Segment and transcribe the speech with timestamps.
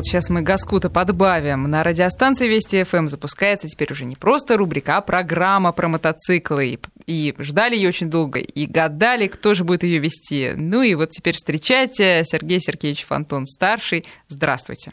[0.00, 1.64] вот сейчас мы газку-то подбавим.
[1.64, 6.78] На радиостанции Вести ФМ запускается теперь уже не просто рубрика, а программа про мотоциклы.
[7.04, 10.54] И ждали ее очень долго, и гадали, кто же будет ее вести.
[10.56, 14.06] Ну и вот теперь встречайте Сергей Сергеевич Фонтон старший.
[14.28, 14.92] Здравствуйте.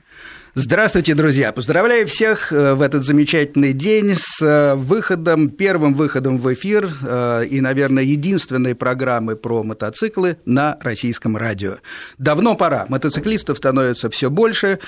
[0.59, 1.51] Здравствуйте, друзья!
[1.51, 7.45] Поздравляю всех э, в этот замечательный день с э, выходом, первым выходом в эфир э,
[7.45, 11.75] и, наверное, единственной программы про мотоциклы на российском радио.
[12.17, 12.87] Давно пора.
[12.89, 14.79] Мотоциклистов становится все больше.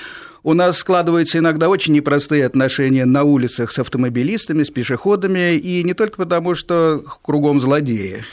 [0.42, 5.94] У нас складываются иногда очень непростые отношения на улицах с автомобилистами, с пешеходами, и не
[5.94, 8.24] только потому, что кругом злодеи,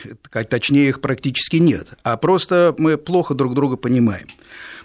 [0.49, 4.25] точнее их практически нет, а просто мы плохо друг друга понимаем.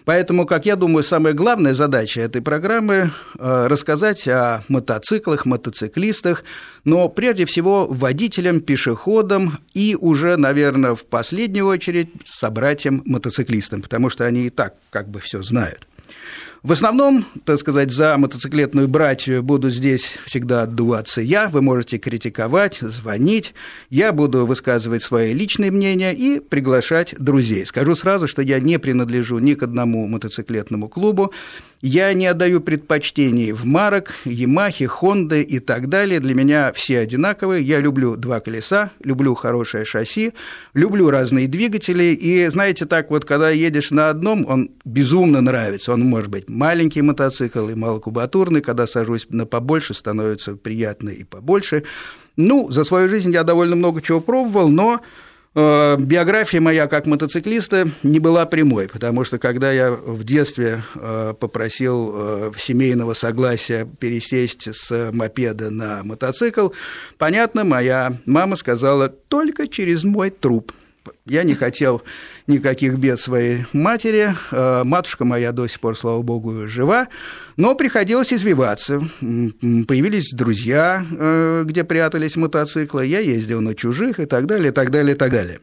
[0.05, 6.45] Поэтому, как я думаю, самая главная задача этой программы э,– рассказать о мотоциклах, мотоциклистах,
[6.84, 14.47] но прежде всего водителям, пешеходам и уже, наверное, в последнюю очередь собратьям-мотоциклистам, потому что они
[14.47, 15.87] и так как бы все знают.
[16.62, 21.48] В основном, так сказать, за мотоциклетную братью буду здесь всегда отдуваться я.
[21.48, 23.53] Вы можете критиковать, звонить.
[23.91, 27.67] Я буду высказывать свои личные мнения и приглашать друзей.
[27.67, 31.33] Скажу сразу, что я не принадлежу ни к одному мотоциклетному клубу.
[31.83, 36.20] Я не отдаю предпочтений в марок, Ямахе, Хонды и так далее.
[36.20, 37.64] Для меня все одинаковые.
[37.64, 40.33] Я люблю два колеса, люблю хорошее шасси,
[40.75, 42.14] люблю разные двигатели.
[42.14, 45.92] И знаете, так вот, когда едешь на одном, он безумно нравится.
[45.92, 48.60] Он может быть маленький мотоцикл и малокубатурный.
[48.60, 51.83] Когда сажусь на побольше, становится приятно и побольше.
[52.36, 55.00] Ну, за свою жизнь я довольно много чего пробовал, но
[55.55, 62.12] биография моя как мотоциклиста не была прямой, потому что когда я в детстве э, попросил
[62.14, 66.69] э, семейного согласия пересесть с мопеда на мотоцикл,
[67.19, 70.72] понятно, моя мама сказала только через мой труп.
[71.27, 72.03] Я не хотел
[72.47, 74.35] никаких бед своей матери.
[74.51, 77.09] Э, матушка моя до сих пор, слава богу, жива.
[77.57, 79.01] Но приходилось извиваться.
[79.21, 83.07] Появились друзья, э, где прятались мотоциклы.
[83.07, 85.61] Я ездил на чужих и так далее, и так далее, и так далее.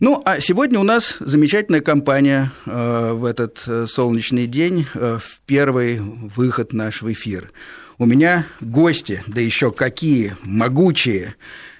[0.00, 3.58] Ну, а сегодня у нас замечательная компания э, в этот
[3.90, 7.50] солнечный день, в первый выход наш в эфир.
[8.00, 11.34] У меня гости, да еще какие могучие,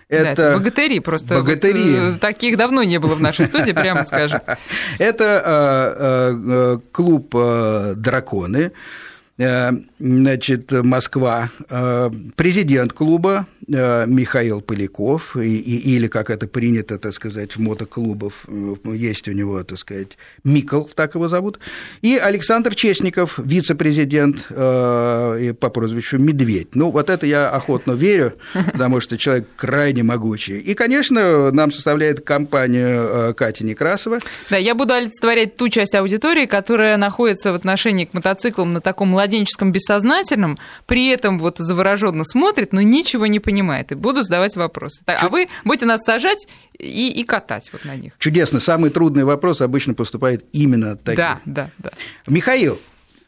[0.08, 1.34] это, да, это богатыри просто.
[1.34, 1.98] Богатыри.
[1.98, 4.41] Вот, э, таких давно не было в нашей студии, прямо скажем.
[4.98, 7.34] Это э, э, клуб
[7.96, 8.72] «Драконы».
[9.38, 16.99] Э, значит, Москва, э, президент клуба э, Михаил Поляков, и, и, или, как это принято,
[16.99, 18.47] так сказать, в мотоклубов,
[18.84, 21.60] есть у него, так сказать, Микл, так его зовут,
[22.03, 26.75] и Александр Честников, вице-президент по прозвищу Медведь.
[26.75, 28.34] Ну, вот это я охотно верю,
[28.72, 30.59] потому что человек крайне могучий.
[30.59, 34.19] И, конечно, нам составляет компанию Катя Некрасова.
[34.50, 39.15] Да, я буду олицетворять ту часть аудитории, которая находится в отношении к мотоциклам на таком
[39.28, 45.03] младенческом бессознательном, при этом вот завороженно смотрит, но ничего не понимает, и буду задавать вопросы.
[45.05, 48.15] Так, а вы будете нас сажать и, и катать вот на них.
[48.19, 48.61] Чудесно.
[48.61, 51.17] Самый трудный вопрос обычно поступает именно таким.
[51.17, 51.91] Да, да, да.
[52.27, 52.81] Михаил,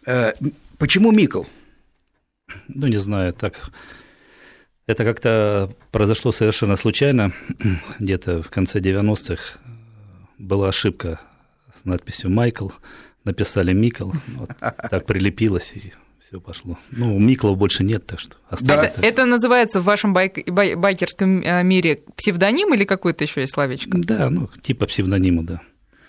[0.06, 0.32] э,
[0.78, 1.44] почему Микл?
[2.68, 3.70] Ну, не знаю, так...
[4.86, 7.32] Это как-то произошло совершенно случайно.
[8.00, 9.40] Где-то в конце 90-х
[10.38, 11.20] была ошибка
[11.80, 12.70] с надписью «Майкл»,
[13.24, 15.92] написали Микл, вот, так прилепилось и
[16.26, 16.78] все пошло.
[16.90, 18.84] Ну, Миклов больше нет, так что да.
[18.84, 23.54] это, это называется в вашем байк, бай, байкерском э, мире псевдоним или какое-то еще есть
[23.54, 23.98] словечко?
[23.98, 25.60] Да, ну, типа псевдонима, да.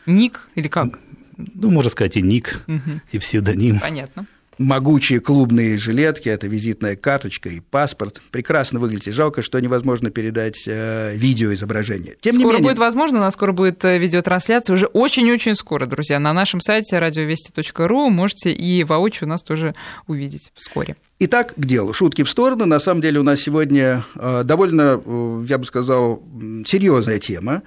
[0.06, 1.00] Ник или как?
[1.38, 3.02] Ну, можно сказать, и ник, угу.
[3.12, 3.80] и псевдоним.
[3.80, 4.28] Понятно
[4.62, 8.22] могучие клубные жилетки, это визитная карточка и паспорт.
[8.32, 9.12] Прекрасно выглядите.
[9.12, 12.16] Жалко, что невозможно передать э, видеоизображение.
[12.22, 12.70] Тем скоро не менее...
[12.70, 16.20] будет возможно, у нас скоро будет э, видеотрансляция, уже очень-очень скоро, друзья.
[16.20, 19.74] На нашем сайте радиовести.ру можете и воочию нас тоже
[20.08, 20.96] увидеть вскоре.
[21.20, 21.94] Итак, к делу.
[21.94, 22.66] Шутки в сторону.
[22.66, 25.02] На самом деле у нас сегодня э, довольно,
[25.48, 26.24] я бы сказал,
[26.66, 27.64] серьезная тема.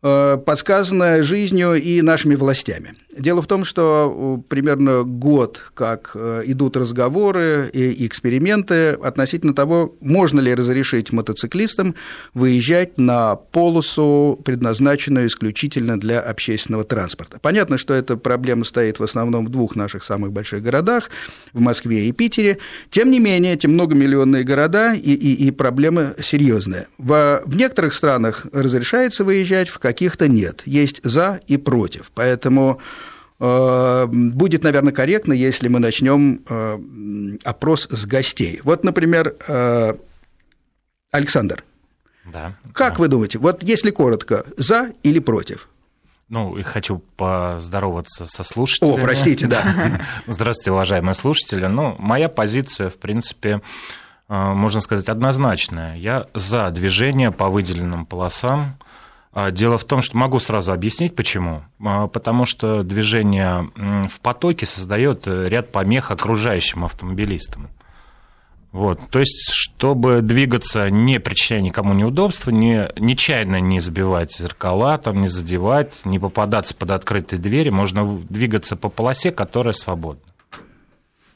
[0.00, 2.94] Э, подсказанное жизнью и нашими властями.
[3.18, 10.40] Дело в том, что примерно год, как э, идут разговоры и эксперименты относительно того, можно
[10.40, 11.94] ли разрешить мотоциклистам
[12.32, 17.38] выезжать на полосу, предназначенную исключительно для общественного транспорта.
[17.42, 21.10] Понятно, что эта проблема стоит в основном в двух наших самых больших городах,
[21.52, 22.58] в Москве и Питере.
[22.90, 26.86] Тем не менее, эти многомиллионные города и, и, и проблемы серьезные.
[26.98, 30.62] В, в некоторых странах разрешается выезжать, в каких-то нет.
[30.66, 32.12] Есть за и против.
[32.14, 32.80] Поэтому
[33.38, 38.60] будет, наверное, корректно, если мы начнем э, опрос с гостей.
[38.64, 39.94] Вот, например, э,
[41.12, 41.64] Александр.
[42.24, 42.54] Да.
[42.72, 43.00] Как да.
[43.00, 45.68] вы думаете, вот если коротко, за или против?
[46.28, 49.00] Ну, и хочу поздороваться со слушателями.
[49.00, 50.00] О, простите, да.
[50.26, 51.66] Здравствуйте, уважаемые слушатели.
[51.66, 53.62] Ну, моя позиция, в принципе,
[54.28, 55.96] э, можно сказать, однозначная.
[55.96, 58.78] Я за движение по выделенным полосам.
[59.40, 61.62] А дело в том, что могу сразу объяснить, почему.
[61.80, 63.70] А, потому что движение
[64.08, 67.68] в потоке создает ряд помех окружающим автомобилистам.
[68.72, 75.20] Вот, то есть, чтобы двигаться, не причиняя никому неудобства, не, нечаянно не забивать зеркала, там,
[75.20, 80.24] не задевать, не попадаться под открытые двери, можно двигаться по полосе, которая свободна.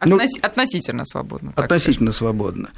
[0.00, 0.30] Относ...
[0.34, 1.52] Ну, относительно свободно.
[1.54, 2.70] Относительно свободно.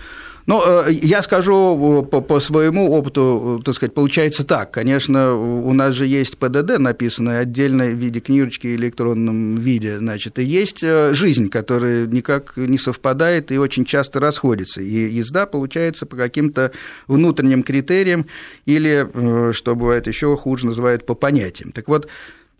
[0.47, 4.71] Ну, э, я скажу э, по, по своему опыту, э, так сказать, получается так.
[4.73, 10.39] Конечно, у нас же есть ПДД, написанное отдельно в виде книжечки в электронном виде, значит,
[10.39, 14.83] и есть жизнь, которая никак не совпадает и очень часто расходится.
[14.83, 16.73] И езда получается по каким-то
[17.07, 18.27] внутренним критериям
[18.67, 21.73] или, что бывает еще хуже, называют по понятиям.
[21.73, 22.09] Так вот,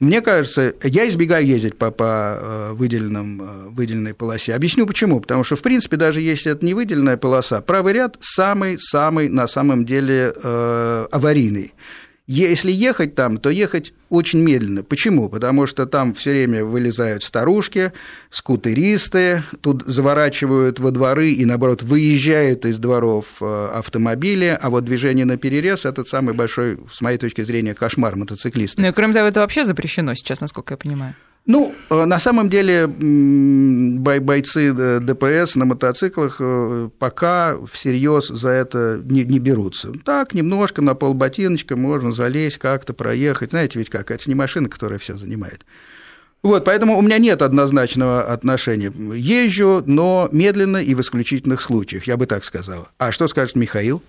[0.01, 4.55] мне кажется, я избегаю ездить по, по э, выделенным, э, выделенной полосе.
[4.55, 5.21] Объясню почему.
[5.21, 9.85] Потому что, в принципе, даже если это не выделенная полоса, правый ряд самый-самый на самом
[9.85, 11.73] деле э, аварийный.
[12.27, 14.83] Если ехать там, то ехать очень медленно.
[14.83, 15.29] Почему?
[15.29, 17.93] Потому что там все время вылезают старушки,
[18.31, 25.27] скутеристы, тут заворачивают во дворы и, наоборот, выезжают из дворов э, автомобили, а вот движение
[25.27, 28.81] на перерез– это самый большой, с моей точки зрения, кошмар мотоциклиста.
[28.81, 31.15] Ну и, кроме того, это вообще запрещено сейчас, насколько я понимаю.
[31.47, 39.25] Ну, э, на самом деле бойцы ДПС на мотоциклах э, пока всерьез за это не,
[39.25, 39.93] не берутся.
[40.05, 43.51] Так, немножко на полботиночка можно залезть, как-то проехать.
[43.51, 45.67] Знаете, ведь как, это не машина, которая все занимает.
[46.43, 48.93] Вот, поэтому у меня нет однозначного отношения.
[49.15, 52.89] Езжу, но медленно и в исключительных случаях, я бы так сказал.
[52.97, 54.03] А что скажет Михаил?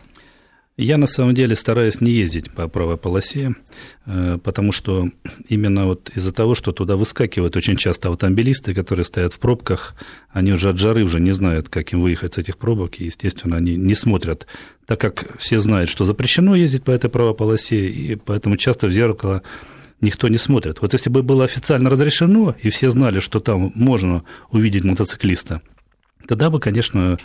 [0.77, 3.55] Я на самом деле стараюсь не ездить по правой полосе,
[4.05, 5.07] э, потому что
[5.47, 9.95] именно вот из-за того, что туда выскакивают очень часто автомобилисты, которые стоят в пробках,
[10.31, 13.55] они уже от жары уже не знают, как им выехать с этих пробок, и, естественно,
[13.55, 14.47] они не смотрят,
[14.85, 18.91] так как все знают, что запрещено ездить по этой правой полосе, и поэтому часто в
[18.91, 19.43] зеркало
[20.01, 20.81] никто не смотрит.
[20.81, 25.61] Вот если бы было официально разрешено, и все знали, что там можно увидеть мотоциклиста,
[26.27, 27.17] Тогда бы, конечно,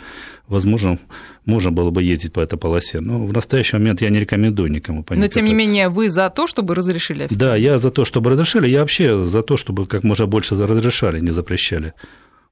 [0.47, 0.99] возможно,
[1.45, 2.99] можно было бы ездить по этой полосе.
[2.99, 5.21] Но в настоящий момент я не рекомендую никому понять.
[5.21, 7.53] Но, тем не менее, вы за то, чтобы разрешили официально?
[7.53, 8.67] Да, я за то, чтобы разрешили.
[8.67, 11.93] Я вообще за то, чтобы как можно больше разрешали, не запрещали.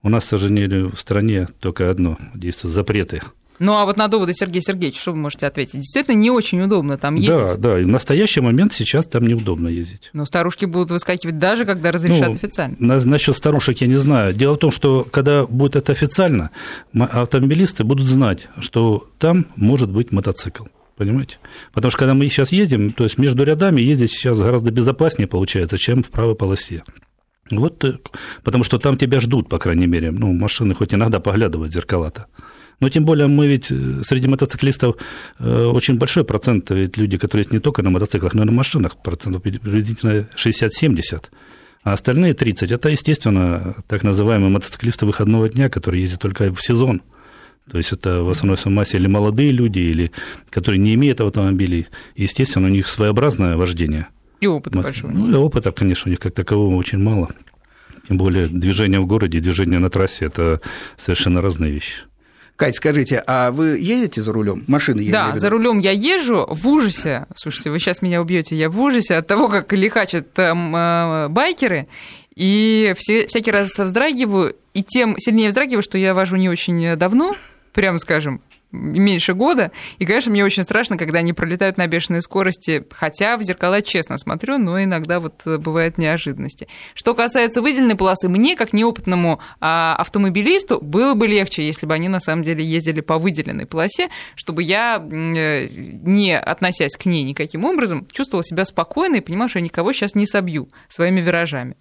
[0.02, 3.22] У нас, к сожалению, в стране только одно– действуют запреты–
[3.60, 5.76] ну а вот на доводы Сергея Сергеевича что вы можете ответить?
[5.76, 7.60] Действительно, не очень удобно там ездить.
[7.60, 10.10] Да, да, и в настоящий момент сейчас там неудобно ездить.
[10.14, 12.76] Но старушки будут выскакивать даже, когда разрешат ну, официально.
[12.80, 14.34] На, насчет старушек я не знаю.
[14.34, 16.52] Дело в том, что когда будет это официально,
[16.94, 20.66] автомобилисты будут знать, что там может быть мотоцикл.
[20.96, 21.38] Понимаете?
[21.72, 25.78] Потому что когда мы сейчас едем, то есть между рядами ездить сейчас гораздо безопаснее получается,
[25.78, 26.84] чем в правой полосе.
[27.50, 27.84] Вот,
[28.44, 30.12] потому что там тебя ждут, по крайней мере.
[30.12, 32.28] Ну, машины хоть иногда поглядывают зеркала-то.
[32.80, 34.96] Но тем более мы ведь э, среди мотоциклистов
[35.40, 38.52] э, очень большой процент, ведь люди, которые есть не только на мотоциклах, но и на
[38.52, 41.26] машинах, процентов приблизительно 60-70.
[41.84, 47.02] А остальные 30– это, естественно, так называемые мотоциклисты выходного дня, которые ездят только в сезон.
[47.70, 50.12] То есть это в основной массе или молодые люди, или
[50.50, 51.88] которые не имеют автомобилей.
[52.16, 54.08] Естественно, у них своеобразное вождение.
[54.42, 55.12] И опыта большого.
[55.12, 57.30] Ну, и опыта, конечно, у них как такового очень мало.
[58.08, 60.62] Тем более движение в городе и движение на трассе– это
[60.98, 62.09] совершенно разные вещи.
[62.60, 64.66] Кать, скажите, а вы едете за рулем?
[64.68, 65.14] Машины едете?
[65.14, 67.26] Да, за рулем я езжу в ужасе.
[67.34, 71.88] Слушайте, вы сейчас меня убьете, я в ужасе от того, как лихачат там э, байкеры.
[72.36, 77.38] И все, всякий раз вздрагиваю, и тем сильнее вздрагиваю, что я вожу не очень давно,
[77.72, 79.72] прямо скажем, меньше года.
[79.98, 84.18] И, конечно, мне очень страшно, когда они пролетают на бешеной скорости, хотя в зеркала честно
[84.18, 86.68] смотрю, но иногда вот э, бывают неожиданности.
[86.94, 92.10] Что касается выделенной полосы, мне, как неопытному а, автомобилисту, было бы легче, если бы они
[92.10, 97.66] на самом деле ездили по выделенной полосе, чтобы я, э, не относясь к ней никаким
[97.66, 101.76] образом, чувствовала себя спокойно и понимала, что я никого сейчас не собью своими виражами.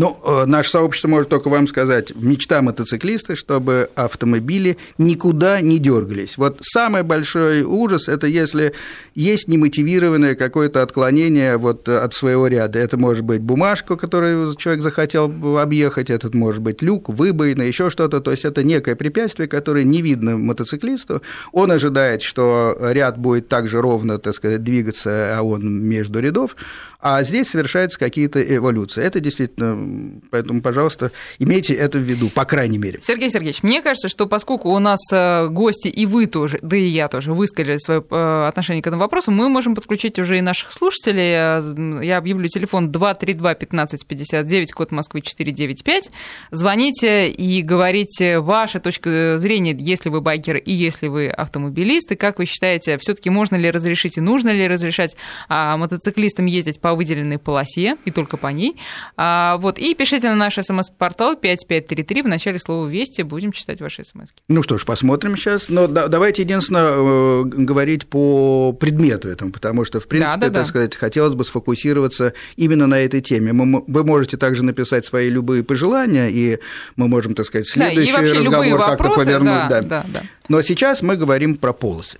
[0.00, 6.38] Ну, э, наше сообщество может только вам сказать, мечта мотоциклиста, чтобы автомобили никуда не дергались.
[6.38, 8.72] Вот самый большой ужас– это если
[9.14, 12.78] есть немотивированное какое-то отклонение вот от своего ряда.
[12.78, 18.22] Это может быть бумажка, которую человек захотел объехать, это может быть люк, выбоина, еще что-то.
[18.22, 21.20] То есть это некое препятствие, которое не видно мотоциклисту.
[21.52, 26.56] Он ожидает, что ряд будет также ровно, так сказать, двигаться, а он между рядов.
[27.02, 29.02] А здесь совершаются какие-то эволюции.
[29.02, 29.89] Это действительно
[30.30, 33.00] Поэтому, пожалуйста, имейте это в виду, по крайней мере.
[33.02, 36.86] Сергей Сергеевич, мне кажется, что поскольку у нас э, гости и вы тоже, да и
[36.86, 40.72] я тоже высказали свое э, отношение к этому вопросу, мы можем подключить уже и наших
[40.72, 42.04] слушателей.
[42.04, 46.10] Я объявлю телефон 232 15 59, код Москвы 495.
[46.50, 52.38] Звоните и говорите ваша точка зрения, если вы байкер и если вы автомобилист, и как
[52.38, 55.16] вы считаете, все-таки можно ли разрешить и нужно ли разрешать
[55.48, 58.76] а, мотоциклистам ездить по выделенной полосе и только по ней.
[59.16, 64.04] А, вот, и пишите на наш смс-портал 5533 в начале слова «Вести», будем читать ваши
[64.04, 64.28] смс.
[64.48, 65.70] Ну что ж, посмотрим сейчас.
[65.70, 70.46] Но да, давайте единственное э, говорить по предмету этому, потому что, в принципе, да, да,
[70.46, 70.64] так да.
[70.66, 73.54] сказать, хотелось бы сфокусироваться именно на этой теме.
[73.54, 76.58] Мы, вы можете также написать свои любые пожелания, и
[76.96, 79.68] мы можем, так сказать, следующий да, разговор как-то повернуть.
[79.68, 79.80] Да, да.
[79.80, 80.22] Да, да.
[80.48, 82.18] Но сейчас мы говорим про полосы.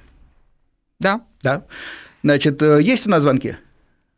[0.99, 1.21] Да.
[1.43, 1.65] Да.
[2.23, 3.57] Значит, э, есть у нас звонки?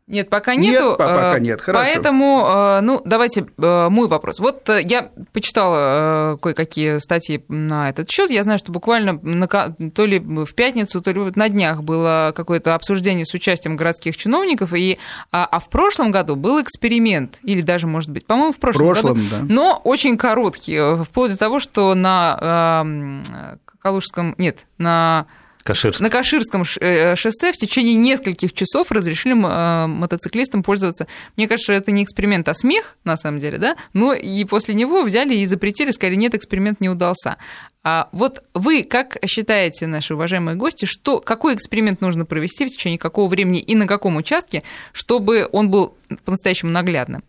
[0.07, 0.89] Нет, пока нету.
[0.89, 1.85] Нет, пока э, нет, хорошо.
[1.85, 4.39] Поэтому, э, ну, давайте мой вопрос.
[4.39, 8.29] Вот я почитала кое-какие статьи на этот счет.
[8.29, 12.75] Я знаю, что буквально на, то ли в пятницу, то ли на днях было какое-то
[12.75, 14.97] обсуждение с участием городских чиновников, и,
[15.31, 19.13] а, а в прошлом году был эксперимент, или даже, может быть, по-моему, в прошлом, прошлом
[19.13, 19.39] году, да.
[19.47, 25.27] но очень короткий, вплоть до того, что на э, Калужском, нет, на
[25.63, 26.01] Каширск.
[26.01, 31.07] На Каширском э, шоссе в течение нескольких часов разрешили э, мотоциклистам пользоваться.
[31.37, 33.77] Мне кажется, это не эксперимент, а смех, на самом деле, да?
[33.93, 37.37] Но и после него взяли и запретили, сказали, нет, эксперимент не удался.
[37.83, 42.99] А вот вы как считаете, наши уважаемые гости, что, какой эксперимент нужно провести в течение
[42.99, 47.23] какого времени и на каком участке, чтобы он был по-настоящему наглядным?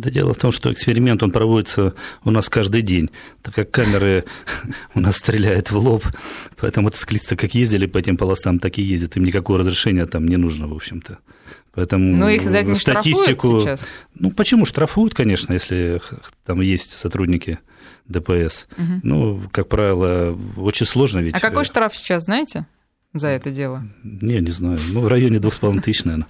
[0.00, 3.10] Да дело в том, что эксперимент, он проводится у нас каждый день,
[3.42, 4.24] так как камеры
[4.94, 6.04] у нас стреляют в лоб,
[6.56, 10.36] поэтому мотоциклисты как ездили по этим полосам, так и ездят, им никакого разрешения там не
[10.36, 11.18] нужно, в общем-то.
[11.72, 13.60] Поэтому Но их за это статистику...
[13.60, 13.86] сейчас?
[14.14, 16.00] Ну, почему штрафуют, конечно, если
[16.44, 17.58] там есть сотрудники
[18.06, 18.66] ДПС.
[18.78, 19.00] Угу.
[19.02, 21.34] Ну, как правило, очень сложно ведь.
[21.34, 22.66] А какой штраф сейчас, знаете?
[23.18, 23.82] за это дело?
[24.02, 24.78] Не, не знаю.
[24.90, 26.28] Ну, в районе двух с половиной тысяч, наверное.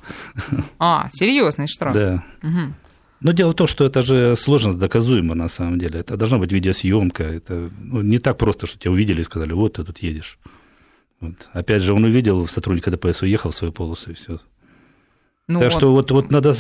[0.79, 1.95] А, серьезный штраф.
[1.95, 2.25] Да.
[2.43, 2.75] Угу.
[3.21, 6.01] Но дело в том, что это же сложно доказуемо на самом деле.
[6.01, 7.25] Это должна быть видеосъемка.
[7.25, 10.39] Это ну, не так просто, что тебя увидели и сказали, вот ты тут едешь.
[11.21, 11.35] Вот.
[11.53, 14.41] Опять же, он увидел сотрудника ДПС, уехал в свою полосу и все.
[15.49, 15.79] Ну так вот.
[15.79, 16.57] что вот, вот надо,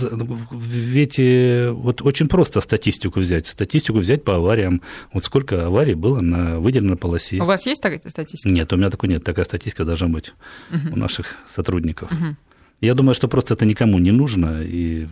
[0.52, 3.48] ведь э, вот очень просто статистику взять.
[3.48, 4.80] Статистику взять по авариям.
[5.12, 7.40] Вот сколько аварий было на выделенной полосе.
[7.40, 8.48] У вас есть такая статистика?
[8.48, 9.24] Нет, у меня такой нет.
[9.24, 10.32] Такая статистика должна быть
[10.70, 10.94] угу.
[10.94, 12.12] у наших сотрудников.
[12.12, 12.36] Угу.
[12.80, 15.08] Я думаю, что просто это никому не нужно, и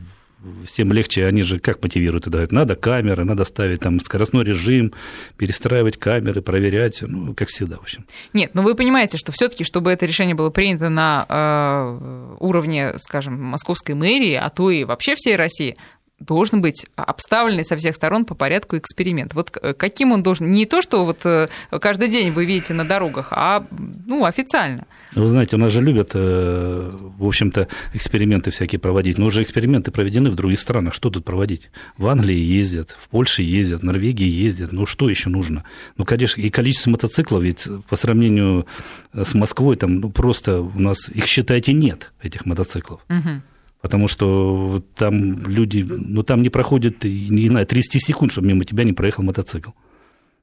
[0.67, 4.93] всем легче, они же как мотивируют дают, надо камеры, надо ставить там скоростной режим,
[5.37, 8.07] перестраивать камеры, проверять, ну, как всегда, в общем.
[8.33, 12.95] Нет, но вы понимаете, что все таки чтобы это решение было принято на э, уровне,
[12.99, 15.77] скажем, московской мэрии, а то и вообще всей России,
[16.21, 19.35] должен быть обставленный со всех сторон по порядку эксперимент.
[19.35, 20.51] Вот каким он должен?
[20.51, 21.49] Не то, что вот э,
[21.81, 23.67] каждый день вы видите на дорогах, а
[24.07, 24.87] ну, официально.
[25.15, 29.19] Вы знаете, у нас же любят, э, в общем-то, эксперименты всякие проводить.
[29.19, 30.95] Но уже эксперименты проведены в других странах.
[30.95, 31.71] Что тут проводить?
[31.99, 34.73] В Англии ездят, в Польше ездят, в Норвегии ездят.
[34.73, 35.65] Ну, что еще нужно?
[35.97, 38.67] Ну, конечно, и количество мотоциклов, ведь по сравнению
[39.13, 43.01] с Москвой, там ну, просто у нас, их, считайте, нет, этих мотоциклов.
[43.09, 43.43] Угу.
[43.85, 48.83] Потому что там люди, ну там не проходит, не знаю, 30 секунд, чтобы мимо тебя
[48.83, 49.73] не проехал мотоцикл.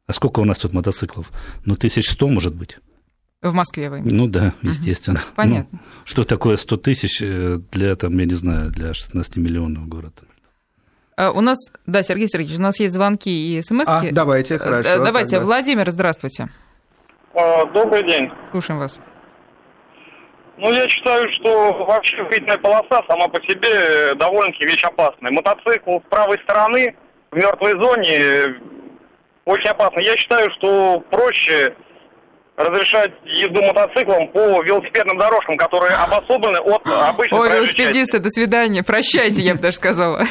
[0.05, 1.31] А сколько у нас тут мотоциклов?
[1.65, 2.77] Ну, тысяч сто, может быть.
[3.41, 4.15] В Москве вы имеете?
[4.15, 5.17] Ну да, естественно.
[5.17, 5.36] Угу.
[5.36, 5.79] Понятно.
[5.81, 10.21] Ну, что такое 100 тысяч э, для, там, я не знаю, для 16 миллионов города?
[11.17, 11.57] А, у нас,
[11.88, 14.88] да, Сергей Сергеевич, у нас есть звонки и смс А, давайте, хорошо.
[14.88, 15.45] Э, давайте, тогда.
[15.48, 16.50] Владимир, здравствуйте.
[17.33, 18.29] А, добрый день.
[18.51, 19.00] Слушаем вас.
[20.61, 25.31] Ну, я считаю, что вообще выделенная полоса сама по себе довольно-таки вещь опасная.
[25.31, 26.95] Мотоцикл с правой стороны
[27.31, 28.61] в мертвой зоне
[29.45, 29.99] очень опасно.
[30.01, 31.75] Я считаю, что проще
[32.57, 38.83] разрешать езду мотоциклом по велосипедным дорожкам, которые обособлены от обычных Ой, велосипедисты, до свидания.
[38.83, 40.25] Прощайте, я бы даже сказала.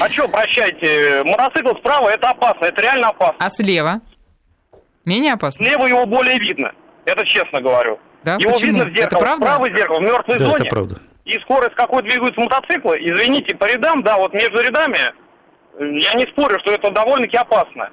[0.00, 1.24] А что, прощайте.
[1.24, 3.44] Мотоцикл справа это опасно, это реально опасно.
[3.44, 4.00] А слева?
[5.04, 5.66] Менее опасно?
[5.66, 6.70] Слева его более видно.
[7.04, 7.98] Это честно говорю.
[8.26, 8.38] Да?
[8.40, 8.72] Его Почему?
[8.72, 9.46] видно в зеркало, это правда?
[9.46, 10.66] правое зеркало, в мертвой да, зоне.
[10.66, 11.00] это правда.
[11.24, 14.98] И скорость, какой двигаются мотоциклы, извините, по рядам, да, вот между рядами,
[15.78, 17.90] я не спорю, что это довольно-таки опасно.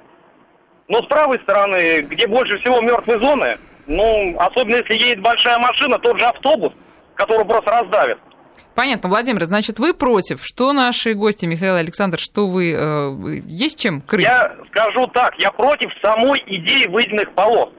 [0.88, 6.00] Но с правой стороны, где больше всего мертвые зоны, ну, особенно если едет большая машина,
[6.00, 6.72] тот же автобус,
[7.14, 8.18] который просто раздавит.
[8.74, 10.44] Понятно, Владимир, значит, вы против.
[10.44, 12.72] Что наши гости, Михаил и Александр, что вы...
[12.76, 14.24] Э, есть чем крыть?
[14.24, 17.70] Я скажу так, я против самой идеи выделенных полос.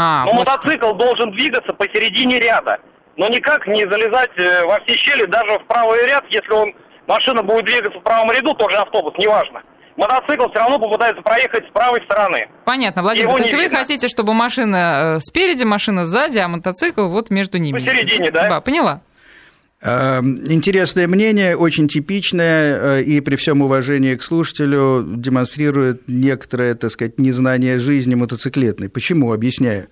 [0.00, 0.46] А, Но вот...
[0.46, 2.78] мотоцикл должен двигаться посередине ряда.
[3.16, 6.72] Но никак не залезать э, во все щели, даже в правый ряд, если он
[7.06, 9.62] машина будет двигаться в правом ряду, тот же автобус, неважно.
[9.96, 12.48] Мотоцикл все равно попытается проехать с правой стороны.
[12.64, 13.28] Понятно, Владимир.
[13.28, 13.78] Его То есть не вы видно.
[13.78, 17.76] хотите, чтобы машина э, спереди, машина сзади, а мотоцикл вот между ними.
[17.76, 18.48] Посередине, да?
[18.48, 19.02] Да, поняла.
[19.82, 26.90] Э, Интересное мнение, очень типичное, э, и при всем уважении к слушателю демонстрирует некоторое, так
[26.90, 28.88] сказать, незнание жизни мотоциклетной.
[28.88, 29.32] Почему?
[29.32, 29.88] Объясняю.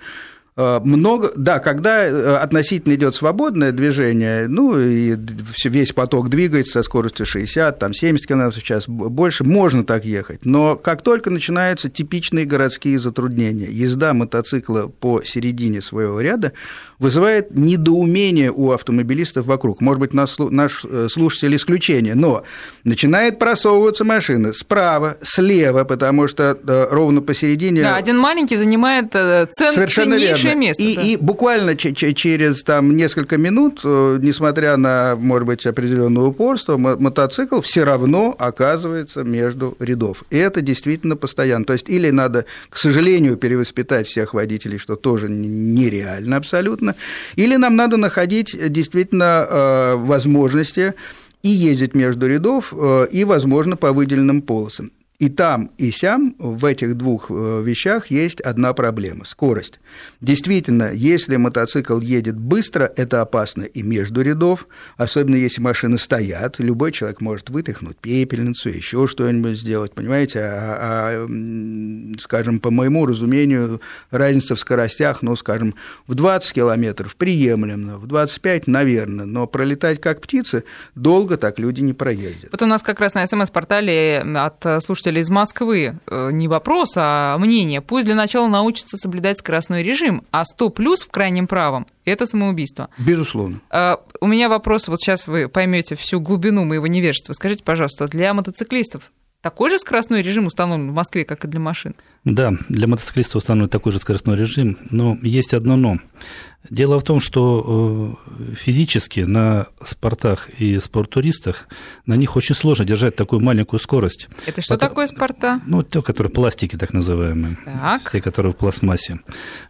[0.58, 5.16] Э, Много, да, когда э, относительно идет свободное движение, ну и
[5.64, 10.44] весь поток двигается со скоростью 60, там 70 км в час, больше, можно так ехать.
[10.44, 16.52] Но как только начинаются типичные городские затруднения, езда мотоцикла по середине своего ряда
[16.98, 19.80] вызывает недоумение у автомобилистов вокруг.
[19.80, 22.42] Может быть, наш, наш э, слушатель исключение, но
[22.84, 27.82] начинает просовываться машина справа, слева, потому что э, ровно посередине...
[27.82, 30.60] Да, один маленький занимает э, цен, Совершенно ценнейшее верно.
[30.60, 30.82] место.
[30.82, 31.02] И, да.
[31.02, 36.96] и буквально че- че- через там, несколько минут, несмотря на, может быть, определенное упорство, мо-
[36.98, 40.24] мотоцикл все равно оказывается между рядов.
[40.30, 41.64] И это действительно постоянно.
[41.64, 46.87] То есть или надо, к сожалению, перевоспитать всех водителей, что тоже нереально абсолютно,
[47.36, 50.94] или нам надо находить э, действительно э, возможности
[51.42, 54.90] и ездить между рядов, э, и, возможно, по выделенным полосам.
[55.18, 59.80] И там, и сям в этих двух э, вещах есть одна проблема– скорость.
[60.20, 66.92] Действительно, если мотоцикл едет быстро, это опасно и между рядов, особенно если машины стоят, любой
[66.92, 70.38] человек может вытряхнуть пепельницу, еще что-нибудь сделать, понимаете?
[70.38, 71.28] А, а,
[72.20, 73.80] скажем, по моему разумению,
[74.12, 75.74] разница в скоростях, ну, скажем,
[76.06, 80.62] в 20 километров приемлемо, в 25, наверное, но пролетать как птицы
[80.94, 82.52] долго так люди не проездят.
[82.52, 86.92] Вот у нас как раз на СМС-портале от э, слушателей из Москвы э, не вопрос,
[86.96, 87.80] а мнение.
[87.80, 92.88] Пусть для начала научатся соблюдать скоростной режим, а 100 плюс в крайнем правом– это самоубийство.
[92.98, 93.60] Безусловно.
[93.70, 97.32] Э, У меня вопрос, вот сейчас вы поймете всю глубину моего невежества.
[97.32, 99.10] Скажите, пожалуйста, для мотоциклистов
[99.42, 101.94] такой же скоростной режим установлен в Москве, как и для машин?
[102.24, 105.98] Да, для мотоциклиста установлен такой же скоростной режим, но есть одно но.
[106.70, 108.18] Дело в том, что
[108.50, 111.68] э, физически на спортах и спорттуристах
[112.04, 114.28] на них очень сложно держать такую маленькую скорость.
[114.44, 115.60] Это что Потом- такое спорта?
[115.66, 117.56] Ну, те, которые пластики, так называемые.
[117.64, 118.10] Так.
[118.10, 119.20] Те, которые в пластмассе.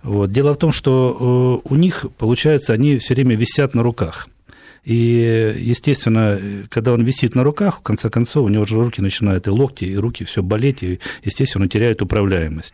[0.02, 0.32] Вот.
[0.32, 4.26] Дело в том, что э, у них, получается, они все время висят на руках.
[4.88, 9.46] И, естественно, когда он висит на руках, в конце концов, у него же руки начинают
[9.46, 12.72] и локти, и руки все болеть, и, естественно, он теряет управляемость.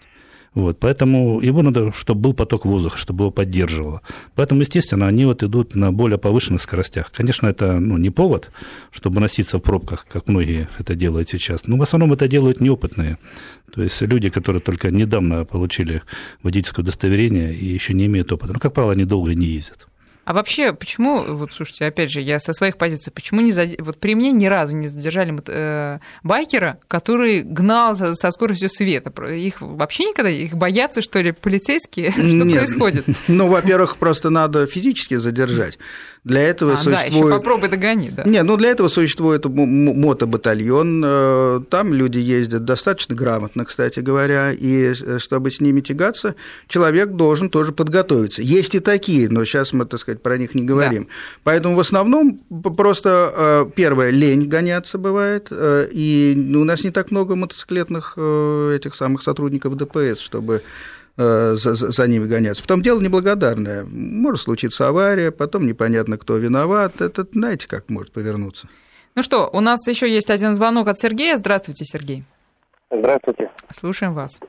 [0.55, 4.00] Вот, поэтому его надо, чтобы был поток воздуха, чтобы его поддерживало.
[4.37, 7.11] Поэтому, естественно, они вот идут на более повышенных скоростях.
[7.11, 8.53] Конечно, это ну, не повод,
[8.92, 11.66] чтобы носиться в пробках, как многие это делают сейчас.
[11.66, 13.18] Но в основном это делают неопытные.
[13.72, 16.03] То есть люди, которые только недавно получили
[16.44, 18.53] водительское удостоверение и еще не имеют опыта.
[18.53, 19.88] Ну, как правило, они долго не ездят.
[20.24, 23.70] А вообще, почему, вот слушайте, опять же, я со своих позиций, почему не зад...
[23.78, 29.10] вот при мне ни разу не задержали э, байкера, который гнал со, со скоростью света?
[29.26, 32.10] Их вообще никогда, их боятся, что ли, полицейские?
[32.12, 32.58] Что Нет.
[32.58, 33.06] происходит?
[33.28, 35.78] Ну, во-первых, просто надо физически задержать.
[36.24, 37.34] Для этого А, да, еще существует...
[37.37, 38.22] попробуй догони, да.
[38.24, 44.94] Не, ну для этого существует мотобатальон, э, там люди ездят достаточно грамотно, кстати говоря, и
[44.94, 46.34] э, чтобы с ними тягаться,
[46.66, 48.40] человек должен тоже подготовиться.
[48.40, 51.08] Есть и такие, но сейчас мы, так сказать, про них не говорим.
[51.42, 52.40] Поэтому в основном
[52.74, 59.22] просто, э, первое, лень гоняться бывает, и у нас не так много мотоциклетных этих самых
[59.22, 60.62] сотрудников ДПС, чтобы
[61.16, 62.62] за, за- за ними гоняться.
[62.62, 63.85] Потом дело неблагодарное.
[63.88, 67.00] Может случиться авария, потом непонятно, кто виноват.
[67.00, 68.68] Это, знаете, как может повернуться.
[69.14, 71.37] Ну что, у нас еще есть один звонок от Сергея.
[71.37, 72.24] Здравствуйте, Сергей.
[72.90, 73.50] Здравствуйте.
[73.70, 74.40] Слушаем вас.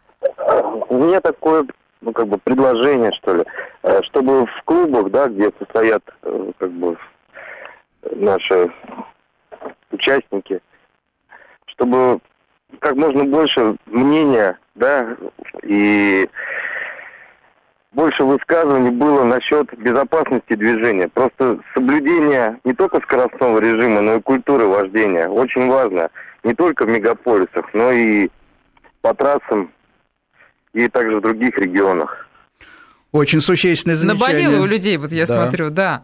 [0.90, 1.66] У меня такое,
[2.02, 3.44] ну, как бы, предложение, что ли,
[3.84, 6.98] э, чтобы в клубах, да, где состоят, э, как бы,
[8.16, 8.72] наши
[9.92, 10.60] участники,
[11.68, 12.20] чтобы
[12.80, 15.16] как можно больше мнения, да,
[15.64, 16.28] и
[17.96, 21.08] больше высказываний было насчет безопасности движения.
[21.08, 25.28] Просто соблюдение не только скоростного режима, но и культуры вождения.
[25.28, 26.10] Очень важно.
[26.44, 28.30] Не только в мегаполисах, но и
[29.02, 29.72] по трассам
[30.74, 32.28] и также в других регионах.
[33.14, 34.44] Очень существенное замечание.
[34.50, 35.44] Наболело у людей, вот я Да.
[35.44, 36.04] смотрю, да.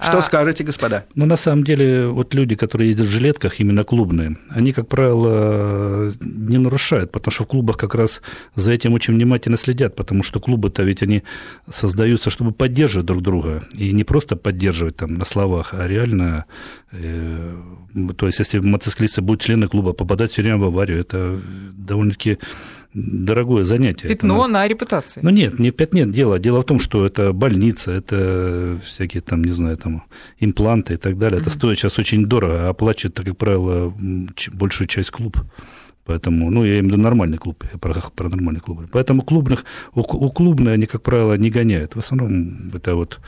[0.00, 1.04] Что А, скажете, господа?
[1.16, 6.14] Ну, на самом деле, вот люди, которые ездят в жилетках, именно клубные, они, как правило,
[6.20, 8.22] не нарушают, потому что в клубах как раз
[8.54, 11.24] за этим очень внимательно следят, потому что клубы-то ведь они
[11.68, 16.44] создаются, чтобы поддерживать друг друга, и не просто поддерживать там на словах, а реально,
[16.92, 17.56] э,
[18.16, 21.40] то есть если мотоциклисты будут члены клуба, попадать все время в аварию, это
[21.72, 22.38] довольно-таки
[22.94, 24.08] дорогое занятие.
[24.08, 25.20] Пятно это, на репутации.
[25.22, 26.38] Ну нет, не пять нет дело.
[26.38, 30.04] Дело в том, что это больница, это всякие там, не знаю, там
[30.38, 31.40] импланты и так далее.
[31.40, 33.94] Это стоит сейчас очень дорого, а оплачивает, как правило,
[34.52, 35.36] большую часть клуб.
[36.04, 38.80] Поэтому, ну, я имею в виду нормальный клуб, я про, про нормальный клуб.
[38.90, 41.96] Поэтому клубных, у, у клубных они, как правило, не гоняют.
[41.96, 43.20] В основном это вот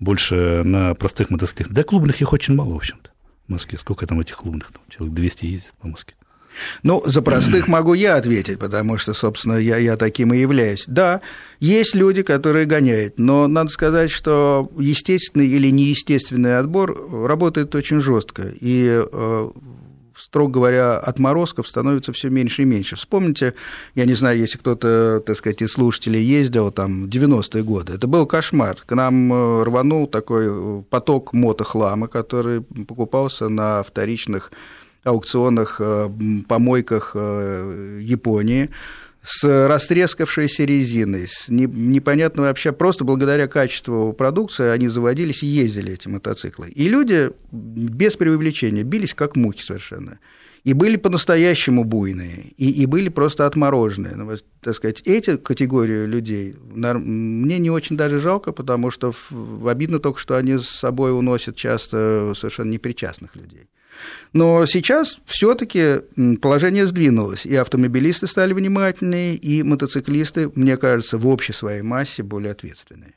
[0.00, 1.70] больше на простых мотоциклах.
[1.70, 3.10] Да клубных их очень мало, в общем-то,
[3.48, 3.78] в Москве.
[3.78, 4.70] Сколько там этих клубных?
[4.70, 6.15] Там, человек 200 ездит по Москве.
[6.82, 10.84] Ну, за простых могу я ответить, потому что, собственно, я, я таким и являюсь.
[10.86, 11.20] Да,
[11.60, 18.52] есть люди, которые гоняют, но надо сказать, что естественный или неестественный отбор работает очень жестко.
[18.60, 19.50] И э,
[20.16, 22.96] строго говоря, отморозков становится все меньше и меньше.
[22.96, 23.54] Вспомните,
[23.94, 28.06] я не знаю, если кто-то, так сказать, из слушателей ездил там в 90-е годы, это
[28.06, 28.76] был кошмар.
[28.84, 34.52] К нам э, рванул такой поток мотохлама, который покупался на вторичных
[35.06, 36.08] аукционах, э,
[36.48, 38.70] помойках Японии
[39.22, 46.06] с растрескавшейся резиной, с непонятно вообще, просто благодаря качеству продукции они заводились и ездили эти
[46.06, 46.68] мотоциклы.
[46.68, 50.20] И люди без преувеличения бились как мухи совершенно.
[50.62, 54.14] И были по-настоящему буйные, и, и были просто отмороженные.
[54.14, 59.12] Ну, так сказать, эти категории людей мне не очень даже жалко, потому что
[59.64, 63.68] обидно только, что они с собой уносят часто совершенно непричастных людей.
[64.32, 66.00] Но сейчас все-таки
[66.40, 72.52] положение сдвинулось, и автомобилисты стали внимательнее, и мотоциклисты, мне кажется, в общей своей массе более
[72.52, 73.14] ответственные.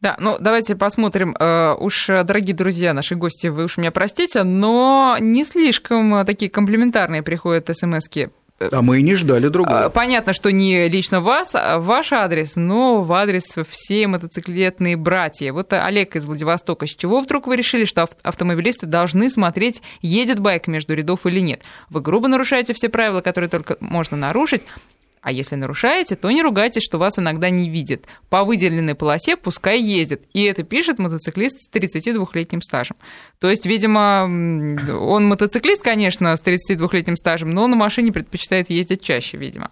[0.00, 1.36] Да, ну давайте посмотрим.
[1.38, 7.22] Э, уж, дорогие друзья, наши гости, вы уж меня простите, но не слишком такие комплиментарные
[7.22, 8.30] приходят смс-ки
[8.60, 9.84] а мы и не ждали другого.
[9.84, 15.52] А, понятно, что не лично вас, а ваш адрес, но в адрес все мотоциклетные братья.
[15.52, 16.86] Вот Олег из Владивостока.
[16.86, 21.62] С чего вдруг вы решили, что автомобилисты должны смотреть, едет байк между рядов или нет?
[21.88, 24.62] Вы грубо нарушаете все правила, которые только можно нарушить,
[25.22, 28.06] а если нарушаете, то не ругайтесь, что вас иногда не видят.
[28.30, 30.24] По выделенной полосе пускай ездит.
[30.32, 32.96] И это пишет мотоциклист с 32-летним стажем.
[33.38, 39.36] То есть, видимо, он мотоциклист, конечно, с 32-летним стажем, но на машине предпочитает ездить чаще,
[39.36, 39.70] видимо.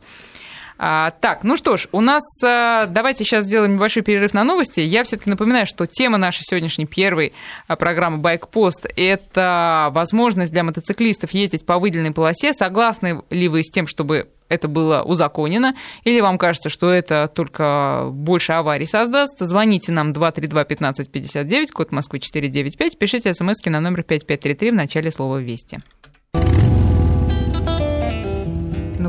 [0.80, 4.78] А, так, ну что ж, у нас а, давайте сейчас сделаем небольшой перерыв на новости.
[4.78, 7.32] Я все-таки напоминаю, что тема нашей сегодняшней первой
[7.66, 12.52] а, программы Байкпост– это возможность для мотоциклистов ездить по выделенной полосе.
[12.52, 18.08] Согласны ли вы с тем, чтобы это было узаконено, или вам кажется, что это только
[18.12, 24.74] больше аварий создаст, звоните нам 232-1559, код Москвы 495, пишите смс на номер 5533 в
[24.74, 25.80] начале слова «Вести».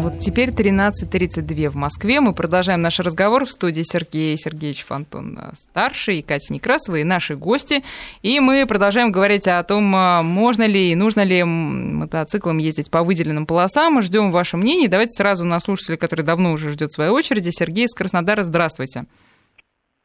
[0.10, 2.20] Вот теперь 13.32 в Москве.
[2.20, 7.04] Мы продолжаем наш разговор в студии Сергей Сергеевич Фонтон э, старший и Катя Некрасова и
[7.04, 7.84] наши гости.
[8.24, 13.04] И мы продолжаем говорить о том, э, можно ли и нужно ли мотоциклам ездить по
[13.04, 14.02] выделенным полосам.
[14.02, 14.90] Ждем ваше мнение.
[14.90, 17.52] Давайте сразу на слушателя, который давно уже ждет своей очереди.
[17.52, 19.04] Сергей из Краснодара, здравствуйте.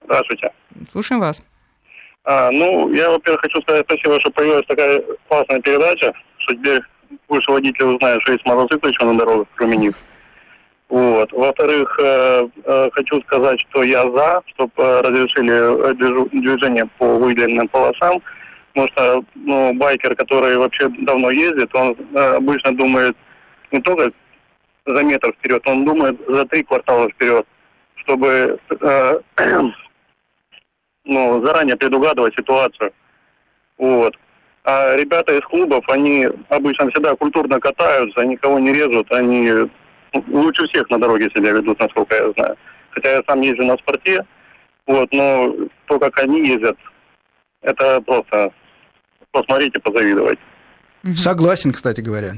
[0.04, 0.50] Здравствуйте.
[0.92, 1.42] Слушаем вас.
[2.24, 6.82] А, ну, я, во-первых, хочу сказать спасибо, что появилась такая классная передача, что теперь
[7.28, 9.94] больше водители узнают, что есть мотоциклы еще на дорогах, кроме них.
[10.88, 11.32] Вот.
[11.32, 15.94] Во-вторых, э, э, хочу сказать, что я за, чтобы э, разрешили э,
[16.30, 18.22] движение по выделенным полосам,
[18.72, 23.16] потому что ну, байкер, который вообще давно ездит, он э, обычно думает
[23.72, 24.12] не только
[24.86, 27.46] за метр вперед, он думает за три квартала вперед,
[27.96, 29.20] чтобы э,
[31.04, 32.92] ну, заранее предугадывать ситуацию.
[33.78, 34.14] Вот.
[34.64, 39.68] А ребята из клубов, они обычно всегда культурно катаются, никого не режут, они
[40.28, 42.56] лучше всех на дороге себя ведут, насколько я знаю.
[42.90, 44.24] Хотя я сам езжу на спорте,
[44.86, 45.54] вот, но
[45.86, 46.78] то, как они ездят,
[47.60, 48.52] это просто
[49.32, 50.38] посмотрите, позавидовать.
[51.14, 52.34] Согласен, кстати говоря.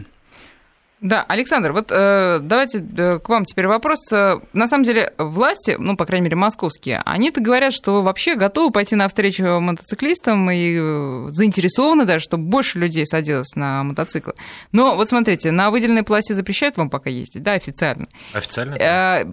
[1.02, 4.11] Да, Александр, вот э, давайте э, к вам теперь вопрос.
[4.12, 8.72] Э, на самом деле власти, ну, по крайней мере, московские, они-то говорят, что вообще готовы
[8.72, 14.32] пойти навстречу мотоциклистам и э, заинтересованы даже, чтобы больше людей садилось на мотоциклы.
[14.72, 18.06] Но вот смотрите, на выделенной полосе запрещают вам пока ездить, да, официально?
[18.32, 18.74] Официально?
[18.76, 19.24] Э,